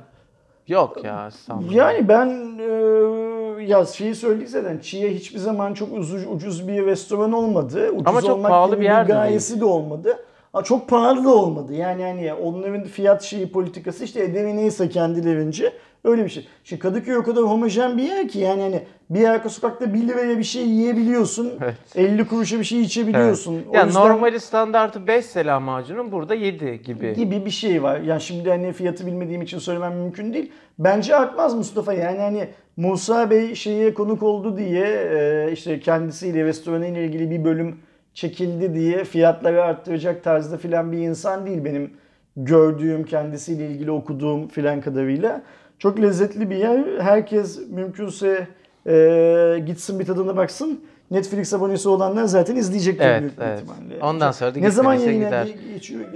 Yok 0.68 1.04
ya 1.04 1.32
sanmıyorum. 1.32 1.78
Yani 1.78 2.08
ben 2.08 2.28
e, 2.60 3.43
ya 3.68 3.86
şeyi 3.86 4.16
söyledik 4.16 4.50
zaten 4.50 4.80
Chia 4.80 5.10
hiçbir 5.10 5.40
zaman 5.40 5.74
çok 5.74 5.94
ucuz, 5.94 6.28
ucuz 6.28 6.68
bir 6.68 6.86
restoran 6.86 7.34
olmadı. 7.34 7.90
Ucuz 7.92 8.08
Ama 8.08 8.22
çok 8.22 8.30
olmak 8.30 8.52
pahalı 8.52 8.72
gibi 8.72 8.82
bir 8.82 8.86
yer 8.86 9.08
de 9.08 9.12
gayesi 9.14 9.60
de 9.62 9.66
olmadı. 9.66 10.18
Aa, 10.54 10.64
Çok 10.64 10.90
pahalı 10.90 11.24
da 11.24 11.30
olmadı. 11.36 11.74
Yani 11.74 12.04
hani 12.04 12.34
onların 12.34 12.84
fiyat 12.84 13.24
şeyi 13.24 13.52
politikası 13.52 14.04
işte 14.04 14.24
edevi 14.24 14.58
neyse 14.58 14.90
kendilerince 14.90 15.74
öyle 16.04 16.24
bir 16.24 16.30
şey. 16.30 16.48
Şimdi 16.64 16.80
Kadıköy 16.82 17.18
o 17.18 17.24
kadar 17.24 17.44
homojen 17.44 17.98
bir 17.98 18.04
yer 18.04 18.28
ki 18.28 18.40
yani 18.40 18.62
hani 18.62 18.84
bir 19.10 19.24
arka 19.30 19.50
sokakta 19.50 19.94
1 19.94 20.08
liraya 20.08 20.38
bir 20.38 20.44
şey 20.44 20.68
yiyebiliyorsun. 20.70 21.52
Evet. 21.64 21.76
50 21.96 22.28
kuruşa 22.28 22.60
bir 22.60 22.64
şey 22.64 22.82
içebiliyorsun. 22.82 23.64
O 23.70 23.76
Ya 23.76 23.86
yüzden- 23.86 24.02
normali 24.02 24.40
standartı 24.40 25.08
5 25.08 25.26
selam 25.26 25.64
macunun 25.64 26.12
burada 26.12 26.36
7 26.36 26.82
gibi. 26.84 27.14
gibi 27.14 27.46
bir 27.46 27.50
şey 27.52 27.84
var. 27.84 28.00
Yani 28.00 28.22
şimdi 28.22 28.50
hani 28.50 28.74
fiyatı 28.74 29.08
bilmediğim 29.08 29.42
için 29.42 29.58
söylemem 29.60 29.94
mümkün 29.98 30.34
değil. 30.34 30.52
Bence 30.80 31.16
artmaz 31.16 31.54
Mustafa. 31.56 31.94
Yani 31.94 32.20
hani 32.20 32.48
Musa 32.78 33.30
Bey 33.30 33.56
şeye 33.56 33.94
konuk 33.94 34.24
oldu 34.24 34.58
diye 34.58 34.86
e, 34.88 35.50
işte 35.52 35.80
kendisiyle 35.80 36.44
restoranıyla 36.44 37.02
ilgili 37.02 37.32
bir 37.32 37.46
bölüm 37.46 37.76
çekildi 38.14 38.74
diye 38.74 39.04
fiyatları 39.04 39.64
arttıracak 39.64 40.24
tarzda 40.24 40.58
filan 40.58 40.92
bir 40.92 40.98
insan 40.98 41.46
değil 41.46 41.66
benim 41.66 41.92
gördüğüm 42.38 43.04
kendisiyle 43.06 43.68
ilgili 43.68 43.92
okuduğum 43.92 44.48
filan 44.48 44.82
kadarıyla. 44.82 45.42
Çok 45.84 46.02
lezzetli 46.02 46.50
bir 46.50 46.56
yer. 46.56 47.00
Herkes 47.00 47.60
mümkünse 47.70 48.48
e, 48.88 49.64
gitsin 49.66 50.00
bir 50.00 50.06
tadına 50.06 50.38
baksın. 50.38 50.84
Netflix 51.12 51.54
abonesi 51.54 51.90
olanlar 51.90 52.26
zaten 52.26 52.56
izleyecektir 52.56 53.06
Evet, 53.06 53.22
büyük 53.22 53.34
evet. 53.42 53.60
ihtimalle. 53.60 54.04
Ondan 54.04 54.32
sonra 54.32 54.56
da 54.56 54.60
ne 54.60 54.72
zaman 54.72 54.98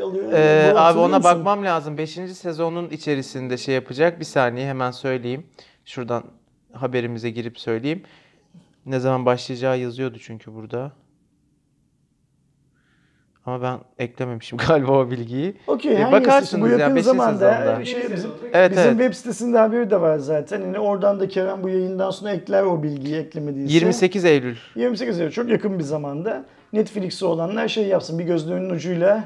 alıyor? 0.01 0.33
Ee, 0.33 0.71
Bu 0.73 0.79
abi 0.79 0.99
ona 0.99 1.17
musun? 1.17 1.23
bakmam 1.23 1.65
lazım. 1.65 1.97
5. 1.97 2.11
sezonun 2.11 2.89
içerisinde 2.89 3.57
şey 3.57 3.75
yapacak. 3.75 4.19
Bir 4.19 4.25
saniye 4.25 4.67
hemen 4.69 4.91
söyleyeyim. 4.91 5.45
Şuradan 5.85 6.23
haberimize 6.73 7.29
girip 7.29 7.59
söyleyeyim. 7.59 8.03
Ne 8.85 8.99
zaman 8.99 9.25
başlayacağı 9.25 9.79
yazıyordu 9.79 10.17
çünkü 10.21 10.53
burada. 10.53 10.91
Ama 13.47 13.61
ben 13.61 13.79
eklememişim 14.05 14.57
galiba 14.67 14.91
o 14.91 15.11
bilgiyi. 15.11 15.55
Okey, 15.67 16.01
E, 16.01 16.11
bakarsınız 16.11 16.63
bu 16.63 16.67
ya, 16.67 16.77
yakın 16.77 16.95
beşinci 16.95 17.15
zamanda 17.17 17.57
sezonda. 17.57 17.85
şey, 17.85 18.01
bizim. 18.15 18.31
Evet 18.53 18.71
bizim 18.71 18.83
evet. 18.83 18.97
web 18.97 19.13
sitesinde 19.13 19.57
haberi 19.57 19.89
de 19.91 20.01
var 20.01 20.17
zaten. 20.17 20.61
Yani 20.61 20.79
oradan 20.79 21.19
da 21.19 21.27
Kerem 21.27 21.63
bu 21.63 21.69
yayından 21.69 22.11
sonra 22.11 22.31
ekler 22.31 22.63
o 22.63 22.83
bilgiyi 22.83 23.15
eklemediyse. 23.15 23.73
28 23.73 24.25
Eylül. 24.25 24.55
28 24.75 25.19
Eylül 25.19 25.31
çok 25.31 25.49
yakın 25.49 25.79
bir 25.79 25.83
zamanda 25.83 26.45
Netflix'i 26.73 27.25
olanlar 27.25 27.67
şey 27.67 27.87
yapsın 27.87 28.19
bir 28.19 28.23
gözlerinin 28.23 28.69
ucuyla 28.69 29.23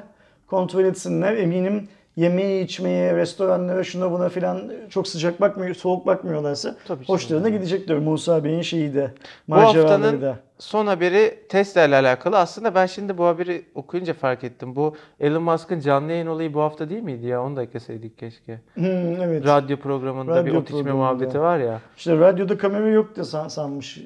kontrol 0.47 0.83
etsinler. 0.83 1.33
Eminim 1.37 1.87
yemeğe, 2.15 2.61
içmeye, 2.61 3.15
restoranlara, 3.15 3.83
şuna 3.83 4.11
buna 4.11 4.29
filan 4.29 4.71
çok 4.89 5.07
sıcak 5.07 5.41
bakmıyor, 5.41 5.75
soğuk 5.75 6.05
bakmıyorlarsa 6.05 6.75
Tabii 6.87 7.05
hoşlarına 7.05 7.43
canım. 7.45 7.57
gidecekler. 7.57 7.97
Musa 7.99 8.43
Bey'in 8.43 8.61
şeyi 8.61 8.93
de, 8.93 9.11
Bu 9.47 9.55
haftanın 9.55 10.21
da. 10.21 10.35
son 10.59 10.87
haberi 10.87 11.39
Tesla 11.49 11.85
ile 11.85 11.95
alakalı. 11.95 12.37
Aslında 12.37 12.75
ben 12.75 12.85
şimdi 12.85 13.17
bu 13.17 13.25
haberi 13.25 13.65
okuyunca 13.75 14.13
fark 14.13 14.43
ettim. 14.43 14.75
Bu 14.75 14.95
Elon 15.19 15.43
Musk'ın 15.43 15.79
canlı 15.79 16.11
yayın 16.11 16.27
olayı 16.27 16.53
bu 16.53 16.61
hafta 16.61 16.89
değil 16.89 17.03
miydi 17.03 17.25
ya? 17.27 17.43
Onu 17.43 17.55
da 17.55 17.63
ekleseydik 17.63 18.17
keşke. 18.17 18.59
Hmm, 18.73 18.85
evet. 19.21 19.45
Radyo 19.45 19.77
programında 19.77 20.45
bir 20.45 20.49
Radyo 20.51 20.59
ot 20.61 20.69
içme 20.69 20.91
muhabbeti 20.91 21.39
var 21.39 21.59
ya. 21.59 21.81
İşte 21.97 22.17
radyoda 22.17 22.57
kamera 22.57 22.87
yok 22.87 23.15
da 23.15 23.23
san- 23.25 23.47
sanmış 23.47 23.97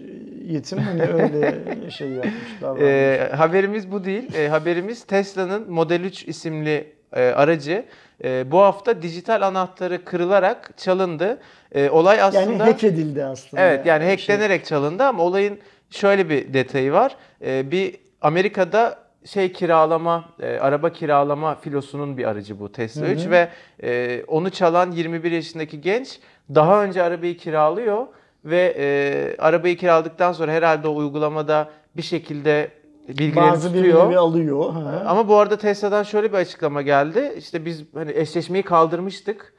yetim 0.46 0.78
hani 0.80 1.02
öyle 1.04 1.56
şey 1.92 2.10
yapmış. 2.10 2.34
Ee, 2.82 3.30
haberimiz 3.36 3.92
bu 3.92 4.04
değil. 4.04 4.36
Ee, 4.36 4.48
haberimiz 4.48 5.04
Tesla'nın 5.04 5.72
Model 5.72 6.02
3 6.04 6.28
isimli 6.28 6.96
e, 7.14 7.22
aracı 7.22 7.86
e, 8.24 8.52
bu 8.52 8.60
hafta 8.60 9.02
dijital 9.02 9.42
anahtarı 9.42 10.06
kırılarak 10.06 10.78
çalındı. 10.78 11.38
E, 11.72 11.90
olay 11.90 12.22
aslında 12.22 12.42
yani 12.42 12.58
hack 12.58 12.84
edildi 12.84 13.26
aslında. 13.26 13.64
Evet 13.64 13.86
yani 13.86 14.02
Şey. 14.04 14.10
hacklenerek 14.10 14.66
çalındı 14.66 15.04
ama 15.04 15.24
olayın 15.24 15.60
şöyle 15.90 16.30
bir 16.30 16.54
detayı 16.54 16.92
var. 16.92 17.16
Ee, 17.46 17.72
bir 17.72 17.96
Amerika'da 18.22 19.00
şey 19.26 19.52
kiralama, 19.52 20.26
e, 20.40 20.60
araba 20.60 20.90
kiralama 20.90 21.56
filosunun 21.56 22.18
bir 22.18 22.26
aracı 22.26 22.60
bu 22.60 22.72
Tesla 22.72 23.02
Hı 23.02 23.08
hı. 23.08 23.12
3 23.12 23.30
ve 23.30 23.50
e, 23.84 24.24
onu 24.28 24.50
çalan 24.50 24.92
21 24.92 25.32
yaşındaki 25.32 25.82
genç 25.82 26.20
daha 26.56 26.84
önce 26.84 27.04
arabayı 27.04 27.38
kiralıyor 27.38 28.08
ve 28.46 28.76
e, 28.78 29.36
arabayı 29.42 29.78
kiraladıktan 29.78 30.32
sonra 30.32 30.52
herhalde 30.52 30.88
o 30.88 30.96
uygulamada 30.96 31.70
bir 31.98 32.02
şekilde 32.02 32.72
bilgileri 33.08 33.36
Bazı 33.36 33.68
tutuyor. 33.74 33.84
birileri 34.04 34.18
alıyor. 34.20 34.74
Ha. 34.74 35.04
Ama 35.08 35.28
bu 35.28 35.36
arada 35.36 35.58
Tesla'dan 35.58 36.04
şöyle 36.04 36.32
bir 36.34 36.38
açıklama 36.38 36.82
geldi. 36.82 37.34
İşte 37.38 37.66
biz 37.66 37.84
hani 37.94 38.12
eşleşmeyi 38.16 38.64
kaldırmıştık. 38.64 39.54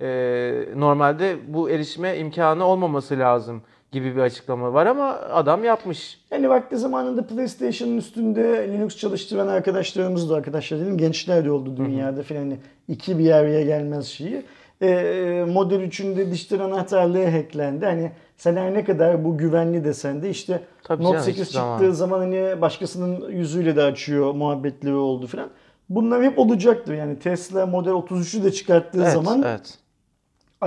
Ee, 0.00 0.64
normalde 0.76 1.36
bu 1.48 1.70
erişime 1.70 2.16
imkanı 2.18 2.64
olmaması 2.64 3.18
lazım 3.18 3.62
gibi 3.92 4.16
bir 4.16 4.20
açıklama 4.20 4.72
var 4.72 4.86
ama 4.86 5.08
adam 5.12 5.64
yapmış. 5.64 6.20
Yani 6.30 6.48
vakti 6.48 6.76
zamanında 6.76 7.26
PlayStation'ın 7.26 7.96
üstünde 7.98 8.68
Linux 8.72 8.96
çalıştıran 8.96 9.46
arkadaşlarımız 9.48 10.30
da 10.30 10.34
arkadaşlar 10.34 10.80
dedim 10.80 10.98
gençler 10.98 11.44
de 11.44 11.50
oldu 11.50 11.76
dünyada 11.76 12.22
filan 12.22 12.40
hani 12.40 12.56
iki 12.88 13.18
bir 13.18 13.30
araya 13.30 13.62
gelmez 13.62 14.06
şeyi. 14.06 14.42
Ee, 14.82 15.44
Model 15.48 15.80
3'ün 15.80 16.16
de 16.16 16.30
dijital 16.30 16.60
anahtarlığı 16.60 17.26
hacklendi. 17.30 17.86
Hani 17.86 18.12
sen 18.36 18.56
her 18.56 18.74
ne 18.74 18.84
kadar 18.84 19.24
bu 19.24 19.38
güvenli 19.38 19.84
desen 19.84 20.22
de 20.22 20.30
işte 20.30 20.60
Tabii 20.84 21.02
Note 21.02 21.12
canım, 21.12 21.24
8 21.24 21.40
hiçbir 21.40 21.52
çıktığı 21.52 21.94
zaman. 21.94 22.18
zaman 22.18 22.18
hani 22.18 22.60
başkasının 22.60 23.30
yüzüyle 23.30 23.76
de 23.76 23.82
açıyor 23.82 24.34
muhabbetleri 24.34 24.94
oldu 24.94 25.26
filan. 25.26 25.48
Bunlar 25.88 26.22
hep 26.22 26.38
olacaktır. 26.38 26.94
Yani 26.94 27.18
Tesla 27.18 27.66
Model 27.66 27.90
33'ü 27.90 28.44
de 28.44 28.52
çıkarttığı 28.52 29.02
Evet, 29.02 29.12
zaman 29.12 29.42
evet. 29.42 29.78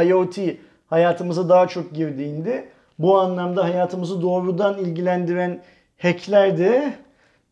IoT 0.07 0.37
hayatımıza 0.87 1.49
daha 1.49 1.67
çok 1.67 1.93
girdiğinde 1.93 2.69
bu 2.99 3.19
anlamda 3.19 3.63
hayatımızı 3.63 4.21
doğrudan 4.21 4.77
ilgilendiren 4.77 5.61
hackler 5.97 6.57
de 6.57 6.93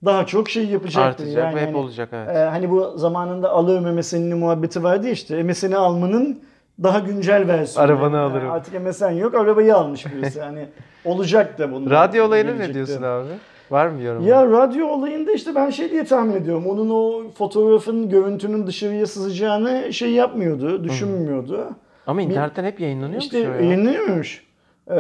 daha 0.06 0.26
çok 0.26 0.49
şey 0.49 0.65
yapacaktır. 0.65 1.23
Artacak 1.23 1.43
yani 1.43 1.56
ve 1.56 1.62
hep 1.62 1.67
hani, 1.67 1.78
olacak 1.78 2.10
evet. 2.13 2.36
e, 2.36 2.39
hani 2.39 2.71
bu 2.71 2.97
zamanında 2.97 3.49
alır 3.49 3.91
MSN'in 3.91 4.38
muhabbeti 4.38 4.84
vardı 4.84 5.08
işte 5.08 5.43
MSN'i 5.43 5.78
almanın 5.78 6.43
daha 6.84 7.00
güncel 7.00 7.48
versiyonu. 7.48 7.88
Arabanı 7.88 8.16
Yani 8.16 8.32
alırım. 8.32 8.52
Artık 8.52 8.82
MSN 8.86 9.12
yok 9.12 9.36
arabayı 9.36 9.76
almış 9.76 10.06
birisi. 10.06 10.42
hani 10.42 10.66
olacak 11.06 11.60
da 11.60 11.72
bunun. 11.72 11.90
Radyo 11.90 12.26
olayına 12.26 12.52
ne 12.52 12.74
diyorsun 12.74 13.04
abi? 13.04 13.28
Var 13.72 13.88
mı 13.88 14.02
yorumun? 14.02 14.26
Ya 14.28 14.46
radyo 14.46 14.88
olayında 14.88 15.32
işte 15.32 15.56
ben 15.56 15.70
şey 15.70 15.92
diye 15.92 16.04
tahmin 16.06 16.34
ediyorum. 16.36 16.68
Onun 16.68 16.90
o 16.90 17.32
fotoğrafın, 17.32 18.10
görüntünün 18.10 18.68
dışarıya 18.68 19.06
sızacağını 19.08 19.94
şey 19.94 20.12
yapmıyordu, 20.12 20.84
düşünmüyordu. 20.84 21.70
Ama 22.08 22.22
internetten 22.22 22.64
hep 22.64 22.80
yayınlanıyormuş 22.80 23.24
İşte 23.26 23.38
ya. 23.40 23.56
yayınlanıyormuş. 23.56 24.44
Ee, 24.90 24.94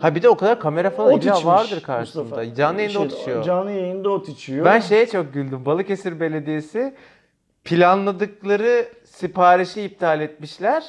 Ha 0.00 0.14
bir 0.14 0.22
de 0.22 0.28
o 0.28 0.36
kadar 0.36 0.60
kamera 0.60 0.90
falan 0.90 1.12
ot 1.14 1.24
içmiş 1.24 1.46
vardır 1.46 1.80
karşısında. 1.82 2.22
Mustafa. 2.24 2.54
Canlı 2.54 2.80
yayında 2.80 2.92
Şey, 2.98 3.02
ot 3.06 3.12
içiyor. 3.20 3.42
Canlı 3.44 3.70
yayında 3.70 4.10
ot 4.10 4.28
içiyor. 4.28 4.64
Ben 4.64 4.80
şeye 4.80 5.06
çok 5.06 5.34
güldüm. 5.34 5.64
Balıkesir 5.66 6.20
Belediyesi 6.20 6.94
planladıkları 7.64 8.86
siparişi 9.04 9.82
iptal 9.82 10.20
etmişler. 10.20 10.82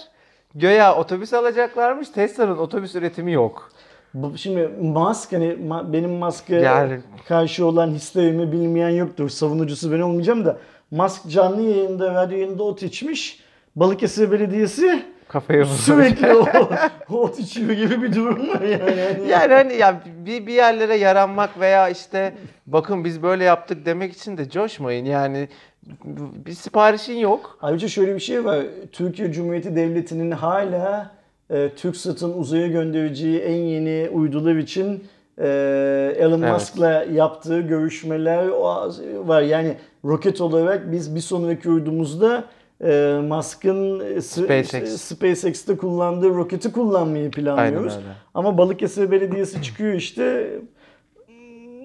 Göya 0.56 0.96
otobüs 0.96 1.34
alacaklarmış. 1.34 2.10
Tesla'nın 2.10 2.58
otobüs 2.58 2.96
üretimi 2.96 3.32
yok. 3.32 3.72
Bu- 4.14 4.38
Şimdi 4.38 4.68
Musk 4.82 5.34
hani 5.34 5.46
ma- 5.68 5.94
benim 5.94 6.10
Musk'a 6.12 6.56
Yani. 6.56 7.00
karşı 7.28 7.66
olan 7.66 7.88
hislerimi 7.92 8.52
bilmeyen 8.52 8.90
yoktur. 8.90 9.30
Savunucusu 9.30 9.92
ben 9.92 10.00
olmayacağım 10.00 10.46
da 10.46 10.58
Musk 10.92 11.28
canlı 11.30 11.62
yayında, 11.62 12.14
radyo 12.14 12.38
yayında 12.38 12.64
ot 12.64 12.84
içmiş. 12.84 13.40
Balıkesir 13.76 14.32
Belediyesi 14.32 15.06
Kafayı 15.28 15.60
vurdu. 15.64 15.70
sürekli 15.74 16.34
o, 16.36 16.46
o 17.12 17.18
ot 17.22 17.40
içiyor 17.40 17.72
gibi 17.72 18.02
bir 18.02 18.16
durum 18.16 18.50
var 18.50 18.62
yani. 18.62 18.82
Hani- 18.84 19.28
Yani 19.30 19.54
hani 19.54 19.74
ya 19.76 20.02
bir, 20.26 20.48
bir 20.48 20.54
yerlere 20.54 20.96
yaranmak 20.96 21.60
veya 21.60 21.90
işte 21.90 22.34
bakın 22.68 23.06
biz 23.06 23.24
böyle 23.24 23.44
yaptık 23.44 23.86
demek 23.86 24.14
için 24.14 24.38
de 24.38 24.50
coşmayın. 24.50 25.06
Yani 25.06 25.48
bir 26.46 26.52
siparişin 26.52 27.18
yok. 27.18 27.58
Ayrıca 27.62 27.88
şöyle 27.88 28.16
bir 28.16 28.20
şey 28.20 28.46
var. 28.46 28.66
Türkiye 28.92 29.32
Cumhuriyeti 29.32 29.76
Devleti'nin 29.76 30.32
hala 30.32 31.12
e, 31.50 31.70
TürkSat'ın 31.70 32.34
uzaya 32.40 32.68
göndereceği 32.68 33.40
en 33.40 33.56
yeni 33.56 34.10
uydular 34.10 34.56
için 34.56 35.04
e, 35.38 35.48
Elon 36.18 36.42
Evet. 36.42 36.54
Musk'la 36.54 37.06
yaptığı 37.14 37.62
görüşmeler 37.62 38.48
var. 39.26 39.42
Yani 39.42 39.76
roket 40.06 40.42
olarak 40.42 40.92
biz 40.92 41.16
bir 41.16 41.20
sonraki 41.20 41.70
uydumuzda 41.70 42.44
e, 42.84 43.20
Musk'ın 43.28 44.00
e, 44.00 44.22
SpaceX. 44.22 45.02
SpaceX'te 45.02 45.78
kullandığı 45.78 46.30
roketi 46.30 46.72
kullanmayı 46.72 47.32
planlıyoruz. 47.32 47.94
Aynen 47.94 48.04
öyle. 48.06 48.16
Ama 48.34 48.58
Balıkesir 48.58 49.12
Belediyesi 49.12 49.62
çıkıyor 49.62 49.94
işte 49.94 50.52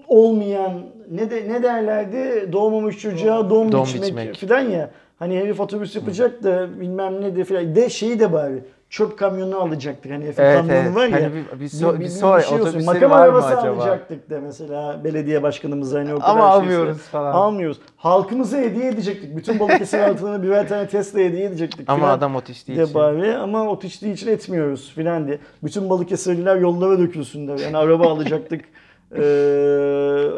olmayan 0.09 0.73
ne 1.11 1.31
de 1.31 1.49
ne 1.49 1.62
derlerdi 1.62 2.53
doğmamış 2.53 2.99
çocuğa 2.99 3.51
dom, 3.51 3.73
Dom 3.73 3.85
biçmek, 3.85 4.03
biçmek. 4.05 4.37
filan 4.37 4.61
ya. 4.61 4.90
Hani 5.18 5.38
herif 5.38 5.61
otobüs 5.61 5.97
yapacak 5.97 6.42
da 6.42 6.81
bilmem 6.81 7.21
ne 7.21 7.37
de 7.37 7.44
filan. 7.44 7.75
De 7.75 7.88
şeyi 7.90 8.21
de 8.21 8.33
bari 8.33 8.64
çöp 8.90 9.18
kamyonu 9.18 9.59
alacaktık. 9.61 10.12
Hani 10.12 10.25
herifin 10.25 10.42
Evet, 10.42 10.57
kamyonu 10.57 10.79
evet. 10.79 10.97
var 10.97 11.07
ya. 11.07 11.14
Hani 11.16 11.33
bir- 11.35 11.61
bir 11.61 11.68
so- 11.68 12.01
bir 12.01 12.07
sonra 12.09 12.37
olsun. 12.38 12.55
otobüsleri 12.59 12.85
Makam 12.85 13.12
arabası 13.12 13.47
acaba? 13.59 13.77
alacaktık 13.83 14.31
da 14.31 14.40
mesela 14.40 15.01
belediye 15.05 15.42
başkanımız 15.42 15.94
hani 15.94 16.14
o 16.14 16.18
kadar 16.18 16.29
Ama 16.31 16.40
şeyse- 16.40 16.53
almıyoruz 16.55 16.99
falan. 16.99 17.33
Almıyoruz. 17.33 17.79
Halkımıza 17.97 18.57
hediye 18.59 18.88
edecektik. 18.88 19.37
Bütün 19.37 19.61
Balıkesir 19.61 19.99
altına 20.09 20.42
birer 20.42 20.68
tane 20.68 20.87
Tesla 20.88 21.18
hediye 21.21 21.44
edecektik. 21.44 21.90
Ama 21.90 22.09
adam 22.09 22.37
ot 22.37 22.51
içtiği 22.51 22.77
de 22.79 22.83
için. 22.83 22.94
bari 22.94 23.37
ama 23.37 23.68
ot 23.71 23.85
içtiği 23.85 24.12
için 24.12 24.29
etmiyoruz 24.29 24.92
filan 24.94 25.27
diye. 25.27 25.38
Bütün 25.64 25.90
Balıkesirliler 25.90 26.57
yollara 26.57 26.99
dökülsünler. 26.99 27.59
Yani 27.59 27.77
araba 27.77 28.12
alacaktık. 28.12 28.61
Eee 29.16 29.23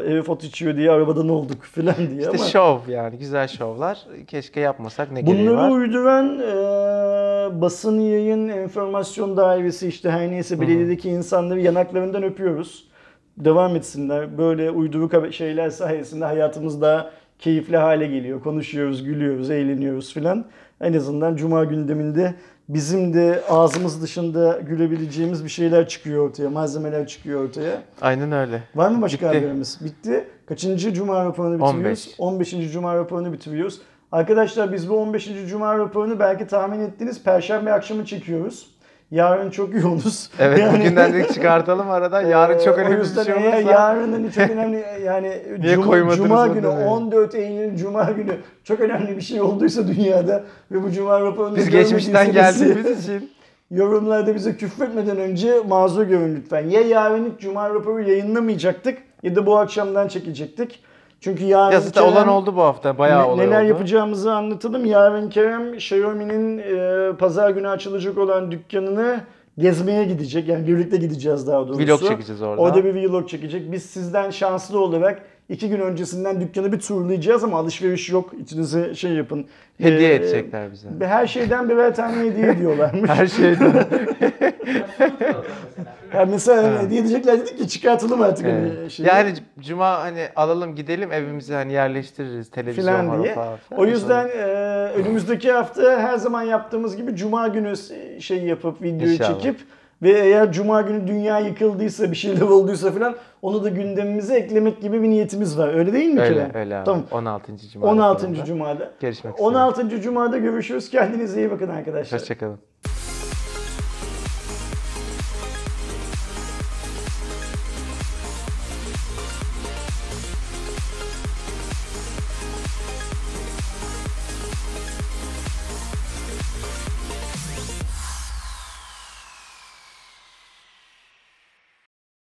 herif 0.06 0.28
ot 0.30 0.44
içiyor 0.44 0.76
diye 0.76 0.90
arabadan 0.90 1.28
olduk 1.28 1.62
falan 1.62 1.96
diye 1.96 2.20
İşte 2.20 2.28
ama 2.28 2.38
şov 2.38 2.78
yani 2.88 3.18
güzel 3.18 3.48
şovlar. 3.48 3.98
Keşke 4.26 4.60
yapmasak 4.60 5.12
ne 5.12 5.20
gereği 5.20 5.48
bunları 5.48 5.56
var. 5.56 5.70
uyduran 5.70 6.38
e, 6.38 7.60
basın 7.60 8.00
yayın 8.00 8.48
enformasyon 8.48 9.36
dairesi 9.36 9.88
işte 9.88 10.10
her 10.10 10.30
neyse 10.30 10.60
belediyedeki 10.60 11.10
insanları 11.10 11.60
yanaklarından 11.60 12.22
öpüyoruz. 12.22 12.90
Devam 13.38 13.76
etsinler. 13.76 14.38
Böyle 14.38 14.70
uyduruk 14.70 15.34
şeyler 15.34 15.70
sayesinde 15.70 16.24
hayatımız 16.24 16.82
daha 16.82 17.10
keyifli 17.38 17.76
hale 17.76 18.06
geliyor. 18.06 18.40
Konuşuyoruz, 18.40 19.04
gülüyoruz, 19.04 19.50
eğleniyoruz 19.50 20.14
filan. 20.14 20.44
En 20.80 20.92
azından 20.92 21.36
cuma 21.36 21.64
gündeminde 21.64 22.34
bizim 22.74 23.14
de 23.14 23.42
ağzımız 23.48 24.02
dışında 24.02 24.60
gülebileceğimiz 24.66 25.44
bir 25.44 25.48
şeyler 25.48 25.88
çıkıyor 25.88 26.28
ortaya, 26.28 26.50
malzemeler 26.50 27.06
çıkıyor 27.06 27.44
ortaya. 27.44 27.82
Aynen 28.00 28.32
öyle. 28.32 28.62
Var 28.74 28.90
mı 28.90 29.02
başka 29.02 29.16
Bitti. 29.16 29.38
haberimiz? 29.38 29.78
Bitti. 29.84 30.24
Kaçıncı 30.46 30.94
cuma 30.94 31.24
raporunu 31.24 31.54
bitiriyoruz? 31.54 32.14
15. 32.18 32.54
15. 32.54 32.72
cuma 32.72 32.96
raporunu 32.96 33.32
bitiriyoruz. 33.32 33.80
Arkadaşlar 34.12 34.72
biz 34.72 34.88
bu 34.90 34.96
15. 34.96 35.28
cuma 35.48 35.78
raporunu 35.78 36.18
belki 36.18 36.46
tahmin 36.46 36.80
ettiniz 36.80 37.22
Perşembe 37.22 37.72
akşamı 37.72 38.04
çekiyoruz. 38.04 38.70
Yarın 39.10 39.50
çok 39.50 39.74
yoğunuz. 39.74 40.30
Evet 40.38 40.58
Yani- 40.58 40.78
bugünden 40.80 41.12
de 41.12 41.28
çıkartalım 41.28 41.90
aradan. 41.90 42.20
Yarın 42.26 42.58
Ee, 42.58 42.64
çok 42.64 42.78
o 42.78 42.80
önemli 42.80 43.00
bir 43.00 43.04
şey 43.24 43.34
olursa. 43.34 43.58
yarın 43.70 44.12
hani 44.12 44.32
çok 44.32 44.50
önemli 44.50 44.84
yani 45.04 45.42
Niye 45.58 45.74
cuma, 45.74 45.86
koymadınız 45.86 46.16
cuma 46.16 46.46
günü 46.46 46.66
yani? 46.66 46.84
14 46.84 47.34
Eylül 47.34 47.76
cuma 47.76 48.04
günü 48.10 48.32
çok 48.64 48.80
önemli 48.80 49.16
bir 49.16 49.22
şey 49.22 49.40
olduysa 49.40 49.88
dünyada 49.88 50.42
ve 50.70 50.82
bu 50.82 50.90
cuma 50.90 51.20
raporunu 51.20 51.56
Biz 51.56 51.70
geçmişten 51.70 52.32
geldiğimiz 52.32 53.04
için. 53.04 53.30
Yorumlarda 53.70 54.34
bize 54.34 54.56
küfretmeden 54.56 55.16
önce 55.16 55.54
mazur 55.68 56.02
görün 56.02 56.36
lütfen. 56.36 56.68
Ya 56.68 56.80
yarın 56.80 57.32
cuma 57.38 57.70
raporu 57.70 58.00
yayınlamayacaktık 58.00 58.98
ya 59.22 59.36
da 59.36 59.46
bu 59.46 59.58
akşamdan 59.58 60.08
çekecektik. 60.08 60.82
Çünkü 61.20 61.44
yarın 61.44 61.72
Ya 61.72 61.80
zaten 61.80 62.02
Kerem- 62.04 62.12
olan 62.12 62.28
oldu 62.28 62.56
bu 62.56 62.62
hafta. 62.62 62.98
Bayağı 62.98 63.22
ne- 63.22 63.24
olay 63.26 63.46
neler 63.46 63.60
oldu. 63.62 63.68
yapacağımızı 63.68 64.32
anlatalım. 64.32 64.84
Yarın 64.84 65.30
Kerem 65.30 65.74
Xiaomi'nin 65.74 66.58
e, 66.58 67.12
pazar 67.16 67.50
günü 67.50 67.68
açılacak 67.68 68.18
olan 68.18 68.50
dükkanını 68.50 69.20
gezmeye 69.58 70.04
gidecek. 70.04 70.48
Yani 70.48 70.66
birlikte 70.66 70.96
gideceğiz 70.96 71.46
daha 71.46 71.68
doğrusu. 71.68 71.80
Vlog 71.86 72.00
çekeceğiz 72.08 72.42
orada. 72.42 72.62
Orada 72.62 72.84
bir 72.84 73.08
vlog 73.10 73.28
çekecek. 73.28 73.72
Biz 73.72 73.82
sizden 73.82 74.30
şanslı 74.30 74.78
olarak 74.80 75.22
iki 75.50 75.68
gün 75.68 75.80
öncesinden 75.80 76.40
dükkanı 76.40 76.72
bir 76.72 76.80
turlayacağız 76.80 77.44
ama 77.44 77.58
alışveriş 77.58 78.10
yok. 78.10 78.30
İçinize 78.42 78.94
şey 78.94 79.10
yapın. 79.12 79.46
Hediye 79.78 80.10
Ee, 80.10 80.14
edecekler 80.14 80.72
bize. 80.72 80.88
ve 81.00 81.06
Her 81.08 81.26
şeyden 81.26 81.68
birer 81.68 81.94
tane 81.94 82.30
hediye 82.30 82.48
ediyorlarmış. 82.50 83.10
Her 83.10 83.26
şeyden. 83.26 83.72
Yani 86.14 86.30
mesela 86.30 86.62
hani 86.74 86.86
hediye 86.86 87.00
edecekler 87.00 87.40
dedik 87.40 87.58
ki 87.58 87.68
çıkartalım 87.68 88.22
artık 88.22 88.46
Evet. 88.46 88.72
hani 88.78 88.90
şeyi. 88.90 89.08
Yani 89.08 89.34
cuma 89.60 90.00
hani 90.00 90.28
alalım 90.36 90.74
gidelim 90.74 91.12
evimize 91.12 91.54
hani 91.54 91.72
yerleştiririz 91.72 92.50
televizyon 92.50 92.84
Filan 92.84 93.08
var 93.08 93.22
diye. 93.22 93.34
falan. 93.34 93.58
O 93.76 93.86
yüzden 93.86 94.28
e, 94.28 94.40
önümüzdeki 94.96 95.52
hafta 95.52 96.00
her 96.02 96.16
zaman 96.16 96.42
yaptığımız 96.42 96.96
gibi 96.96 97.16
cuma 97.16 97.48
günü 97.48 97.72
şey 98.20 98.38
yapıp 98.44 98.82
videoyu 98.82 99.12
İnşallah. 99.12 99.40
çekip 99.40 99.60
ve 100.02 100.10
eğer 100.10 100.52
cuma 100.52 100.82
günü 100.82 101.06
dünya 101.06 101.38
yıkıldıysa 101.38 102.10
bir 102.10 102.16
şeyler 102.16 102.40
olduysa 102.40 102.92
filan 102.92 103.14
onu 103.42 103.64
da 103.64 103.68
gündemimize 103.68 104.36
eklemek 104.36 104.80
gibi 104.82 105.02
bir 105.02 105.08
niyetimiz 105.10 105.58
var. 105.58 105.74
Öyle 105.74 105.92
değil 105.92 106.14
mi 106.14 106.20
öyle 106.20 106.34
Kerem? 106.34 106.50
öyle 106.54 106.76
abi. 106.76 106.84
Tamam. 106.84 107.04
16. 107.10 107.56
cuma. 107.72 107.86
16. 107.86 108.22
raporunda. 108.24 108.44
Cuma'da. 108.44 108.90
Görüşmek 109.00 109.34
üzere. 109.34 109.46
16. 109.48 110.00
Cuma'da 110.00 110.38
görüşürüz. 110.38 110.90
Kendinize 110.90 111.40
iyi 111.40 111.50
bakın 111.50 111.68
arkadaşlar. 111.68 112.20
Hoşçakalın. 112.20 112.58